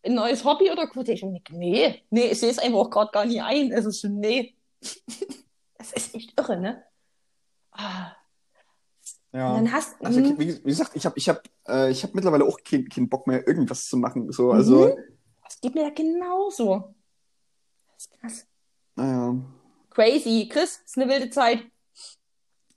[0.05, 3.43] ein neues Hobby oder denke, nee, nee, ich sehe es einfach auch gerade gar nicht
[3.43, 3.73] ein.
[3.73, 4.55] Es ist schon, nee.
[5.79, 6.85] das ist echt irre, ne?
[7.73, 8.13] Ah.
[9.31, 9.55] Ja.
[9.55, 12.89] dann hast, also, wie, wie gesagt, ich habe ich hab, äh, hab mittlerweile auch keinen
[12.89, 14.33] kein Bock mehr, irgendwas zu machen.
[14.33, 15.19] So, also, mhm.
[15.45, 16.95] Das geht mir ja genauso.
[18.11, 18.47] Ist krass.
[18.97, 19.37] Naja.
[19.91, 20.49] Crazy.
[20.51, 21.65] Chris, ist eine wilde Zeit.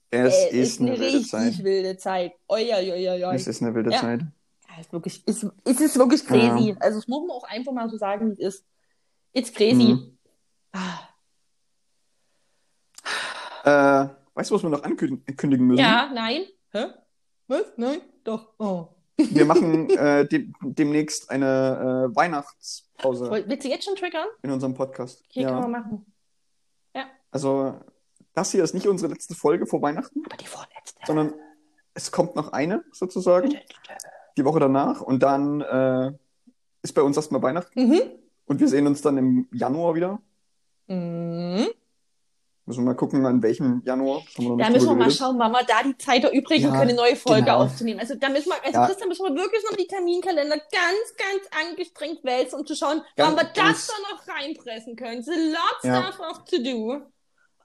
[0.09, 1.63] Es äh, ist, ist, eine, wilde Zeit.
[1.63, 2.34] wilde Zeit.
[2.49, 3.36] Oi, oi, oi, oi.
[3.36, 3.99] Es ist eine wilde ja.
[3.99, 4.21] Zeit.
[4.67, 6.69] Ja, ist wirklich, ist, ist es wirklich crazy.
[6.69, 6.75] Ja.
[6.79, 8.65] Also, das muss man auch einfach mal so sagen, wie es ist.
[9.34, 9.93] It's crazy.
[9.93, 10.17] Mhm.
[10.73, 10.99] Ah.
[13.63, 15.79] Äh, weißt du, was wir noch ankündigen müssen?
[15.79, 16.45] Ja, nein.
[16.71, 16.88] Hä?
[17.47, 17.65] Was?
[17.77, 18.01] Nein?
[18.23, 18.53] Doch.
[18.57, 18.89] Oh.
[19.30, 23.30] Wir machen äh, de demnächst eine äh, Weihnachtspause.
[23.47, 24.28] Willst du jetzt schon triggern?
[24.41, 25.24] In unserem Podcast.
[25.28, 25.49] Hier ja.
[25.49, 26.05] kann man machen.
[26.95, 27.05] Ja.
[27.32, 27.80] Also,
[28.34, 30.24] das hier ist nicht unsere letzte Folge vor Weihnachten.
[30.26, 30.99] Aber die vorletzte.
[31.05, 31.34] Sondern
[31.93, 33.53] es kommt noch eine, sozusagen.
[34.38, 35.01] Die Woche danach.
[35.01, 36.11] Und dann äh,
[36.82, 37.88] ist bei uns erstmal Weihnachten.
[37.88, 38.01] Mhm.
[38.45, 40.22] Und wir sehen uns dann im Januar wieder.
[40.88, 41.67] Mhm.
[42.66, 44.22] Müssen wir mal gucken, an welchem Januar.
[44.38, 47.16] da müssen wir mal schauen, wann wir da die Zeit erübrigen ja, können, eine neue
[47.16, 47.64] Folge genau.
[47.64, 47.99] aufzunehmen.
[47.99, 48.86] Also da müssen wir, also ja.
[48.86, 53.36] Christian, müssen wir wirklich noch die Terminkalender ganz, ganz angestrengt wälzen, um zu schauen, ganz,
[53.36, 55.24] wann wir das da noch reinpressen können.
[55.24, 56.07] So lots ja.
[56.07, 57.01] of to do.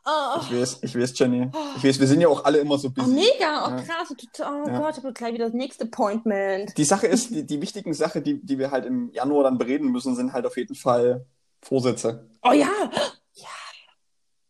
[0.09, 0.41] Oh.
[0.41, 1.51] Ich weiß, ich weiß, Jenny.
[1.77, 3.11] Ich weiß, wir sind ja auch alle immer so busy.
[3.11, 4.79] Oh, mega, oh krass, oh ja.
[4.79, 6.79] Gott, ich habe gleich wieder das nächste Appointment.
[6.79, 9.91] Die Sache ist, die, die wichtigen Sachen, die, die wir halt im Januar dann bereden
[9.91, 11.27] müssen, sind halt auf jeden Fall
[11.61, 12.31] Vorsätze.
[12.43, 12.69] Oh ja,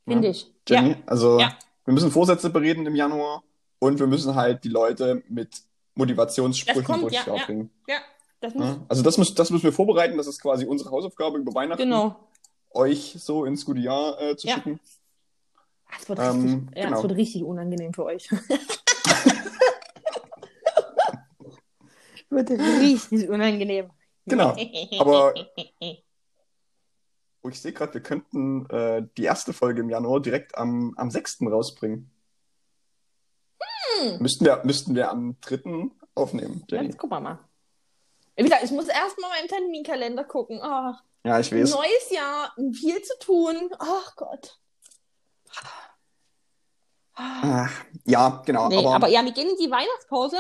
[0.07, 0.51] Finde ich.
[0.69, 0.97] Jenny, ja.
[1.07, 1.57] also ja.
[1.85, 3.43] wir müssen Vorsätze bereden im Januar
[3.79, 5.63] und wir müssen halt die Leute mit
[5.95, 7.71] Motivationssprüchen kommt, ja, aufbringen.
[7.89, 8.01] Ja, ja.
[8.41, 8.77] Das muss...
[8.89, 11.83] Also das, muss, das müssen wir vorbereiten, das ist quasi unsere Hausaufgabe über Weihnachten.
[11.83, 12.17] Genau.
[12.71, 14.81] Euch so ins gute Jahr äh, zu schicken.
[15.91, 17.03] Das wird, richtig, ähm, ja, genau.
[17.03, 18.29] wird richtig unangenehm für euch.
[22.29, 23.91] wird richtig unangenehm.
[24.27, 24.55] Genau.
[24.99, 25.33] Aber
[27.47, 31.13] Oh, ich sehe gerade, wir könnten äh, die erste Folge im Januar direkt am, am
[31.13, 31.43] 6.
[31.43, 32.11] rausbringen.
[34.01, 34.19] Hm.
[34.19, 35.91] Müssten, wir, müssten wir am 3.
[36.17, 36.65] aufnehmen.
[36.69, 36.87] Jenny.
[36.87, 37.39] Jetzt gucken wir mal.
[38.35, 40.59] Wie gesagt, ich muss erstmal meinen Terminkalender gucken.
[40.61, 40.93] Oh,
[41.23, 41.71] ja, ich weiß.
[41.71, 43.71] Neues Jahr, viel zu tun.
[43.79, 44.59] Ach Gott.
[47.15, 48.69] Ach, ja, genau.
[48.69, 48.97] Nee, aber...
[48.97, 49.09] aber...
[49.09, 50.39] ja, wir gehen in die Weihnachtspause.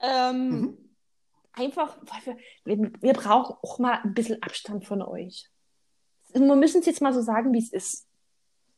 [0.00, 0.96] Ähm, mhm.
[1.52, 5.48] Einfach, weil wir, wir, wir brauchen auch mal ein bisschen Abstand von euch
[6.34, 8.06] wir müssen es jetzt mal so sagen, wie es ist.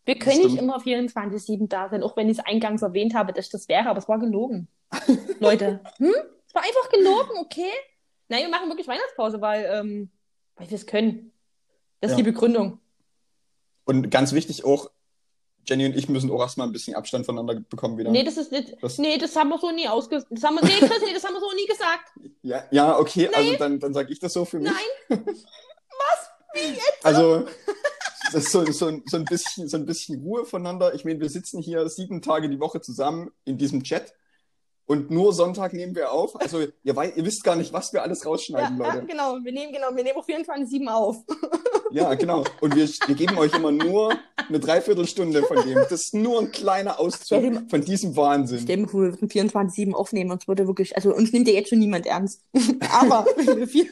[0.05, 3.49] Wir können nicht immer 24-7 da sein, auch wenn ich es eingangs erwähnt habe, dass
[3.49, 4.69] das wäre, aber es war gelogen.
[5.41, 5.81] Leute.
[5.97, 6.13] Hm?
[6.47, 7.71] Es war einfach gelogen, okay?
[8.29, 10.11] Nein, wir machen wirklich Weihnachtspause, weil, ähm,
[10.57, 11.33] weil wir es können.
[12.01, 12.25] Das ist Ja.
[12.25, 12.81] die Begründung.
[13.85, 14.91] Und ganz wichtig auch,
[15.67, 18.11] Jenny und ich müssen auch erstmal ein bisschen Abstand voneinander bekommen wieder.
[18.11, 18.77] Nee, das ist nicht.
[18.83, 20.27] Das- nee, das haben wir so nie ausges...
[20.29, 22.13] Das haben wir, nee, Chris, nee, das haben wir so nie gesagt.
[22.43, 24.71] Ja, ja okay, also dann, dann sage ich das so für mich.
[25.09, 25.25] Nein.
[27.03, 27.47] Also,
[28.33, 30.95] das ist so, so, ein- so, ein bisschen, so ein bisschen Ruhe voneinander.
[30.95, 34.13] Ich meine, wir sitzen hier sieben Tage die Woche zusammen in diesem Chat
[34.87, 36.39] und nur Sonntag nehmen wir auf.
[36.41, 39.07] Also, ihr, wei- ihr wisst gar nicht, was wir alles Ja, rausschneiden, ja, Leute.
[39.07, 39.37] genau.
[39.43, 39.95] Wir nehmen, genau.
[39.95, 41.17] Wir nehmen auf jeden Fall eine 7 auf.
[41.91, 42.45] Ja, genau.
[42.61, 45.75] Und wir, wir geben euch immer nur eine Dreiviertelstunde von dem.
[45.75, 48.61] Das ist nur ein kleiner Auszug dir- von diesem Wahnsinn.
[48.63, 51.55] Stell mir vor, wir würden 24-7 aufnehmen und es würde wirklich, also uns nimmt ja
[51.55, 52.43] jetzt schon niemand ernst.
[52.91, 53.87] Aber wenn wir vier.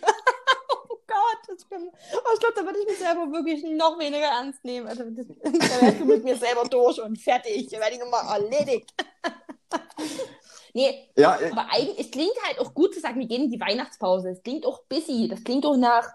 [0.90, 4.26] Oh Gott, das bin, oh, ich glaube, da würde ich mich selber wirklich noch weniger
[4.26, 4.86] ernst nehmen.
[4.86, 7.68] Also das, da wärst du mit mir selber durch und fertig.
[7.70, 8.92] Da werde ich nochmal erledigt.
[10.74, 13.50] nee, Ja, äh, aber eigentlich, es klingt halt auch gut zu sagen, wir gehen in
[13.50, 14.30] die Weihnachtspause.
[14.30, 15.28] Es klingt auch busy.
[15.28, 16.08] Das klingt auch nach,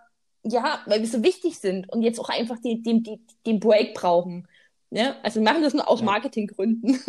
[0.43, 3.93] ja, weil wir so wichtig sind und jetzt auch einfach die, die, die, den Break
[3.93, 4.47] brauchen.
[4.89, 5.15] Ne?
[5.23, 6.05] Also wir machen das nur aus Ja.
[6.05, 6.99] Marketinggründen.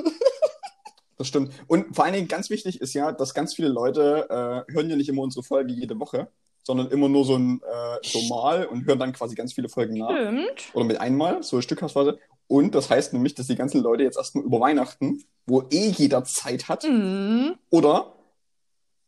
[1.16, 1.52] das stimmt.
[1.66, 4.26] Und vor allen Dingen ganz wichtig ist ja, dass ganz viele Leute
[4.68, 6.28] äh, hören ja nicht immer unsere Folge jede Woche,
[6.68, 9.94] sondern immer nur so ein äh, so mal und hören dann quasi ganz viele Folgen
[9.98, 10.10] nach.
[10.10, 10.70] Stimmt.
[10.74, 12.18] Oder mit einmal, so stückhausweise.
[12.46, 16.24] Und das heißt nämlich, dass die ganzen Leute jetzt erstmal über Weihnachten, wo eh jeder
[16.24, 17.54] Zeit hat, Mhm.
[17.70, 18.14] oder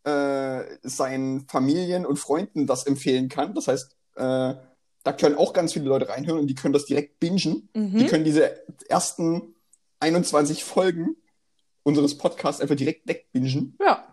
[0.04, 3.54] äh, seinen Familien und Freunden das empfehlen kann.
[3.54, 4.54] Das heißt, äh,
[5.02, 7.68] da können auch ganz viele Leute reinhören und die können das direkt bingen.
[7.74, 8.06] Die Mhm.
[8.06, 9.54] können diese ersten
[10.00, 11.16] 21 Folgen
[11.82, 13.76] unseres Podcasts einfach direkt wegbingen.
[13.80, 14.09] Ja.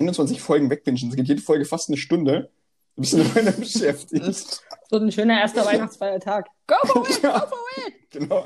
[0.00, 1.10] 21 Folgen wegbingen.
[1.10, 2.50] Es geht jede Folge fast eine Stunde.
[2.96, 4.62] Du bist eine Weile beschäftigt.
[4.90, 6.48] Wird ein schöner erster Weihnachtsfeiertag.
[6.66, 7.38] Go for it, Ja.
[7.40, 7.94] go for it!
[8.10, 8.44] Genau.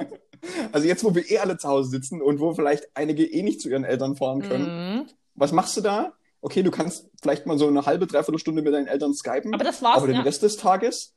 [0.73, 3.61] Also jetzt, wo wir eh alle zu Hause sitzen und wo vielleicht einige eh nicht
[3.63, 5.07] zu ihren Eltern fahren können, Mhm.
[5.35, 6.13] was machst du da?
[6.43, 9.65] Okay, du kannst vielleicht mal so eine halbe, dreiviertel Stunde mit deinen Eltern skypen, Aber
[9.65, 10.23] das war's, aber den ja.
[10.23, 11.15] Rest des Tages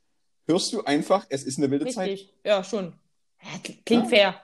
[0.48, 2.12] hörst du einfach, es ist eine wilde Zeit.
[2.12, 2.34] Richtig.
[2.46, 2.94] Ja, schon.
[3.44, 4.36] Ja, kl- Klingt fair.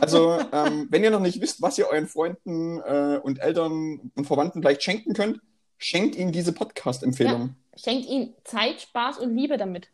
[0.00, 4.26] Also, ähm, wenn ihr noch nicht wisst, was ihr euren Freunden äh, und Eltern und
[4.26, 5.40] Verwandten vielleicht schenken könnt,
[5.78, 7.56] schenkt ihnen diese Podcast-Empfehlung.
[7.76, 9.88] Schenkt ihnen Zeit, Spaß und Liebe damit.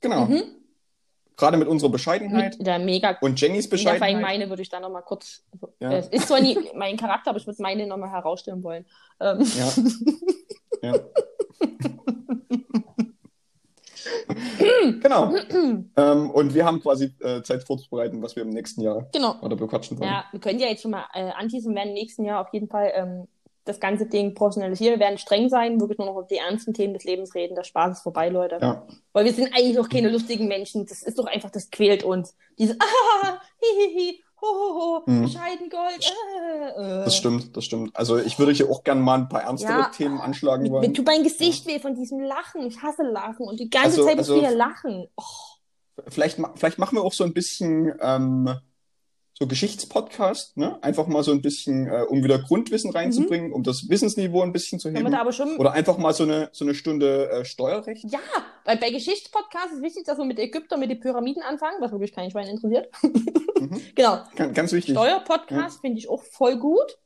[0.00, 0.26] Genau.
[0.26, 0.42] Mhm.
[1.36, 4.22] Gerade mit unserer Bescheidenheit Mit der mega, und Jennys mega feinen Bescheidenheit.
[4.22, 5.42] meine würde ich da nochmal kurz.
[5.78, 5.92] Ja.
[5.92, 8.84] Es ist zwar nie mein Charakter, aber ich würde meine nochmal herausstellen wollen.
[9.20, 9.72] Ähm, Ja.
[10.92, 11.00] ja.
[15.00, 15.34] genau.
[15.96, 19.36] ähm, und wir haben quasi äh, Zeit vorzubereiten, was wir im nächsten Jahr genau.
[19.40, 20.10] oder bequatschen wollen.
[20.10, 22.68] Ja, wir können ja jetzt schon mal äh, wir werden im nächsten Jahr auf jeden
[22.68, 23.28] Fall ähm,
[23.64, 24.98] das ganze Ding professionalisieren.
[24.98, 27.54] Wir werden streng sein, wirklich nur noch über die ernsten Themen des Lebens reden.
[27.54, 28.58] Der Spaß ist vorbei, Leute.
[28.60, 28.86] Ja.
[29.12, 30.86] Weil wir sind eigentlich auch keine lustigen Menschen.
[30.86, 32.36] Das ist doch einfach, das quält uns.
[32.58, 32.76] Diese,
[33.22, 35.22] ah, hihihi, ho, ho, ho, Mhm.
[35.22, 36.12] bescheiden Gold,
[36.76, 37.04] äh, äh.
[37.04, 37.94] Das stimmt, das stimmt.
[37.96, 39.90] Also ich würde hier auch gerne mal ein paar ernstere Ja.
[39.94, 40.94] Themen anschlagen Mir, mir wollen.
[40.94, 42.62] tut mein Gesicht weh von diesem Lachen.
[42.66, 43.46] Ich hasse Lachen.
[43.46, 45.06] Und die ganze Also- Zeit muss also- wieder lachen.
[45.16, 45.22] Oh,
[46.08, 48.48] Vielleicht, vielleicht machen wir auch so ein bisschen ähm,
[49.40, 50.78] so Geschichtspodcast, ne?
[50.82, 54.78] Einfach mal so ein bisschen, äh, um wieder Grundwissen reinzubringen, um das Wissensniveau ein bisschen
[54.78, 55.06] zu heben.
[55.58, 58.04] Oder einfach mal so eine, so eine Stunde äh, Steuerrecht.
[58.10, 58.18] Ja,
[58.66, 62.12] weil bei Geschichtspodcasts ist wichtig, dass wir mit Ägyptern, mit den Pyramiden anfangen, was wirklich
[62.12, 62.88] kein Schwein interessiert.
[63.02, 63.80] Mhm.
[63.94, 64.18] Genau.
[64.36, 64.94] Ganz, ganz wichtig.
[64.94, 66.98] Steuerpodcast finde ich auch voll gut.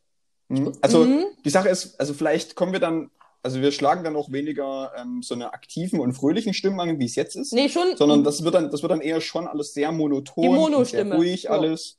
[0.48, 0.72] Mhm.
[0.80, 1.24] Also Mhm.
[1.44, 3.10] die Sache ist, also vielleicht kommen wir dann,
[3.42, 7.04] also wir schlagen dann auch weniger ähm, so eine aktiven und fröhlichen Stimmen an, wie
[7.06, 7.52] es jetzt ist.
[7.52, 7.96] Nee, schon.
[7.96, 11.50] sondern das wird dann, das wird dann eher schon alles sehr monoton sehr ruhig Ja.
[11.50, 11.98] alles.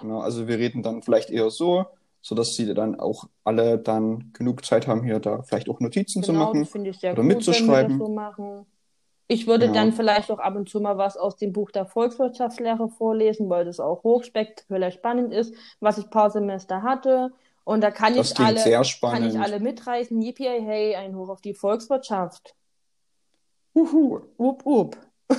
[0.00, 1.86] Genau, also wir reden dann vielleicht eher so,
[2.20, 6.32] sodass sie dann auch alle dann genug Zeit haben, hier da vielleicht auch Notizen zu
[6.32, 6.60] Genau, machen.
[6.60, 7.72] das finde ich sehr oder gut, mitzuschreiben.
[7.92, 8.66] wenn wir das so machen.
[9.26, 9.78] Ich würde Genau.
[9.78, 13.64] dann vielleicht auch ab und zu mal was aus dem Buch der Volkswirtschaftslehre vorlesen, weil
[13.64, 17.32] das auch hochspektakulär spannend ist, was ich ein paar Semester hatte.
[17.64, 18.60] Und da kann Das ich alle,
[19.00, 20.20] kann ich alle mitreißen.
[20.20, 22.54] Yippie, hey, ein Hoch auf die Volkswirtschaft.
[23.74, 24.20] Huhu.
[24.38, 24.96] Up, up.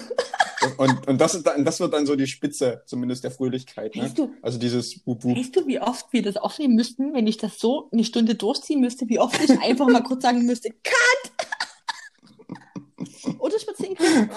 [0.78, 3.95] Und, und das, dann, das wird dann so die Spitze, zumindest der Fröhlichkeit.
[3.95, 4.11] Ne?
[4.16, 5.38] Du, Also dieses Wup, Wup.
[5.38, 8.80] weißt du, wie oft wir das aufnehmen müssten, wenn ich das so eine Stunde durchziehen
[8.82, 11.49] müsste, wie oft ich einfach mal kurz sagen müsste, Cut!
[13.39, 14.30] Oder ich würde es hinkriegen.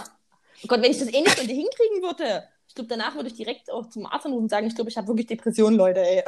[0.64, 2.45] Oh Gott, wenn ich das eh eine Stunde hinkriegen würde.
[2.68, 4.97] Ich glaube, danach würde ich direkt auch zum Arzt anrufen und sagen, ich glaube, ich
[4.97, 6.22] habe wirklich Depressionen, Leute, ey.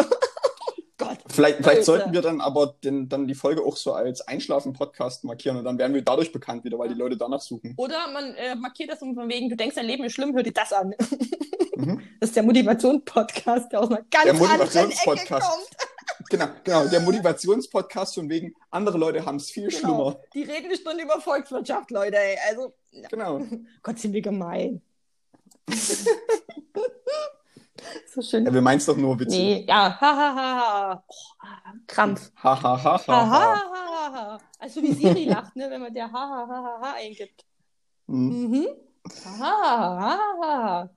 [1.32, 5.56] Vielleicht, vielleicht sollten wir dann aber den, dann die Folge auch so als Einschlafen-Podcast markieren
[5.56, 7.74] und dann werden wir dadurch bekannt wieder, weil die Leute danach suchen.
[7.76, 10.42] Oder man äh, markiert das um von wegen, du denkst, dein Leben ist schlimm, hör
[10.42, 10.94] dir das an.
[11.76, 12.02] Mhm.
[12.20, 15.70] Das ist der Motivations-Podcast, der aus einer ganz Der anderen Ecke kommt.
[16.28, 16.86] Genau, genau.
[16.88, 19.78] Der Motivationspodcast von wegen, andere Leute haben es viel Genau.
[19.78, 20.20] schlimmer.
[20.34, 22.36] Die reden eine Stunde über Volkswirtschaft, Leute, ey.
[22.50, 22.74] Also,
[23.10, 23.40] Genau.
[23.82, 24.82] Gott, sind wir gemein.
[28.06, 28.44] so schön.
[28.46, 29.38] Ja, wir meinen es doch nur witzig.
[29.38, 31.04] Nee, ja, ha, ha, ha, ha.
[31.06, 32.30] Oh, ah, Krampf.
[32.42, 33.30] Ha, ha, ha, Ha, ha, ha, ha.
[33.30, 34.38] ha, ha, ha.
[34.58, 37.44] Also wie Siri lacht, ne, wenn man der ha, ha, ha, ha, ha eingibt.
[38.06, 38.50] Hm.
[38.50, 38.66] Mhm.
[39.38, 40.90] Ha, ha, ha, ha.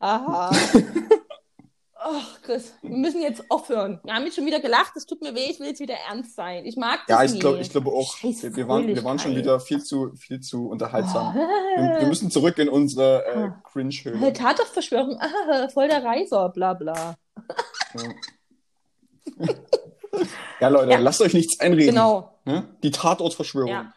[0.00, 0.50] Ha, ha.
[2.04, 4.00] Ach, Chris, wir müssen jetzt aufhören.
[4.02, 6.34] Wir haben jetzt schon wieder gelacht, es tut mir weh, ich will jetzt wieder ernst
[6.34, 6.64] sein.
[6.66, 9.36] Ich mag das Ja, ich glaube ich glaube auch, wir, wir, waren, wir waren schon
[9.36, 11.34] wieder viel zu, viel zu unterhaltsam.
[11.34, 11.42] Wir,
[11.78, 12.00] Oh.
[12.00, 13.62] wir müssen zurück in unsere äh, Ah.
[13.72, 14.32] Cringe-Höhle.
[14.32, 17.14] Tatort-Verschwörung, ah, voll der Reiser, bla bla.
[17.94, 19.46] Ja.
[20.60, 20.98] ja, Leute, Ja.
[20.98, 21.94] lasst euch nichts einreden.
[21.94, 22.40] Genau.
[22.44, 22.64] Ne?
[22.82, 23.70] Die Tatortverschwörung.
[23.70, 23.92] Ja.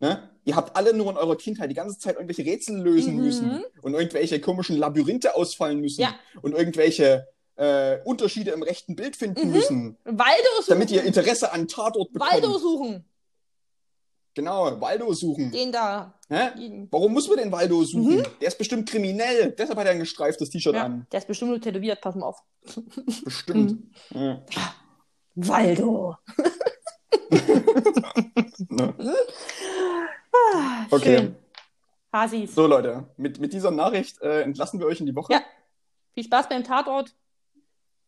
[0.00, 0.30] Ne?
[0.44, 3.22] Ihr habt alle nur in eurer Kindheit die ganze Zeit irgendwelche Rätsel lösen Mhm.
[3.22, 6.06] müssen und irgendwelche komischen Labyrinthe ausfallen müssen
[6.40, 7.28] und irgendwelche
[7.60, 9.52] äh, Unterschiede im rechten Bild finden Mhm.
[9.52, 10.64] müssen, Waldo suchen.
[10.70, 12.32] damit ihr Interesse an Tatort bekommt.
[12.32, 13.04] Waldo suchen.
[14.34, 15.50] Genau, Waldo suchen.
[15.50, 16.14] Den da.
[16.28, 16.86] Hä?
[16.90, 18.22] Warum muss man den Waldo suchen?
[18.40, 19.50] Der ist bestimmt kriminell.
[19.58, 20.78] Deshalb hat er ein gestreiftes T-Shirt Mhm.
[20.78, 21.06] Ja, an.
[21.12, 22.38] der ist bestimmt nur tätowiert, pass mal auf.
[23.24, 23.82] Bestimmt.
[24.14, 24.38] Mhm.
[24.50, 24.74] Ja.
[25.34, 26.16] Waldo.
[30.32, 31.18] Ah, Okay.
[31.18, 31.36] Schön.
[32.12, 32.54] Hasis.
[32.54, 35.32] So, Leute, mit, mit dieser Nachricht äh, entlassen wir euch in die Woche.
[35.32, 35.42] Ja.
[36.14, 37.14] Viel Spaß beim Tatort.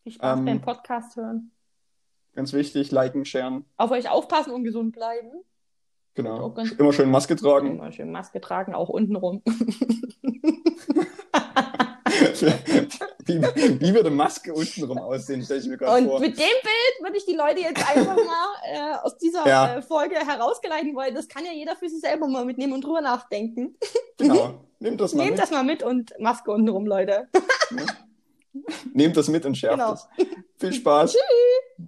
[0.03, 1.51] Viel Spaß Ähm, beim Podcast hören.
[2.33, 3.65] Ganz wichtig, liken, sharen.
[3.77, 5.31] Auf euch aufpassen und gesund bleiben.
[6.15, 6.53] Genau.
[6.77, 7.71] Immer schön Maske tragen.
[7.77, 9.41] Immer schön Maske tragen, auch unten rum.
[13.25, 16.19] wie, wie würde Maske untenrum aussehen, stelle ich mir gerade Und vor.
[16.19, 19.75] mit dem Bild würde ich die Leute jetzt einfach mal äh, aus dieser Ja.
[19.77, 23.01] äh, Folge herausgeleiten, weil das kann ja jeder für sich selber mal mitnehmen und drüber
[23.01, 23.75] nachdenken.
[24.17, 24.65] Genau.
[24.79, 25.41] Nehmt das mal Nehmt mit.
[25.41, 27.27] das mal mit und Maske unten rum, Leute.
[28.93, 29.93] Nehmt das mit und schärft genau.
[29.93, 30.07] es.
[30.57, 31.13] Viel Spaß.
[31.13, 31.87] Tschüss.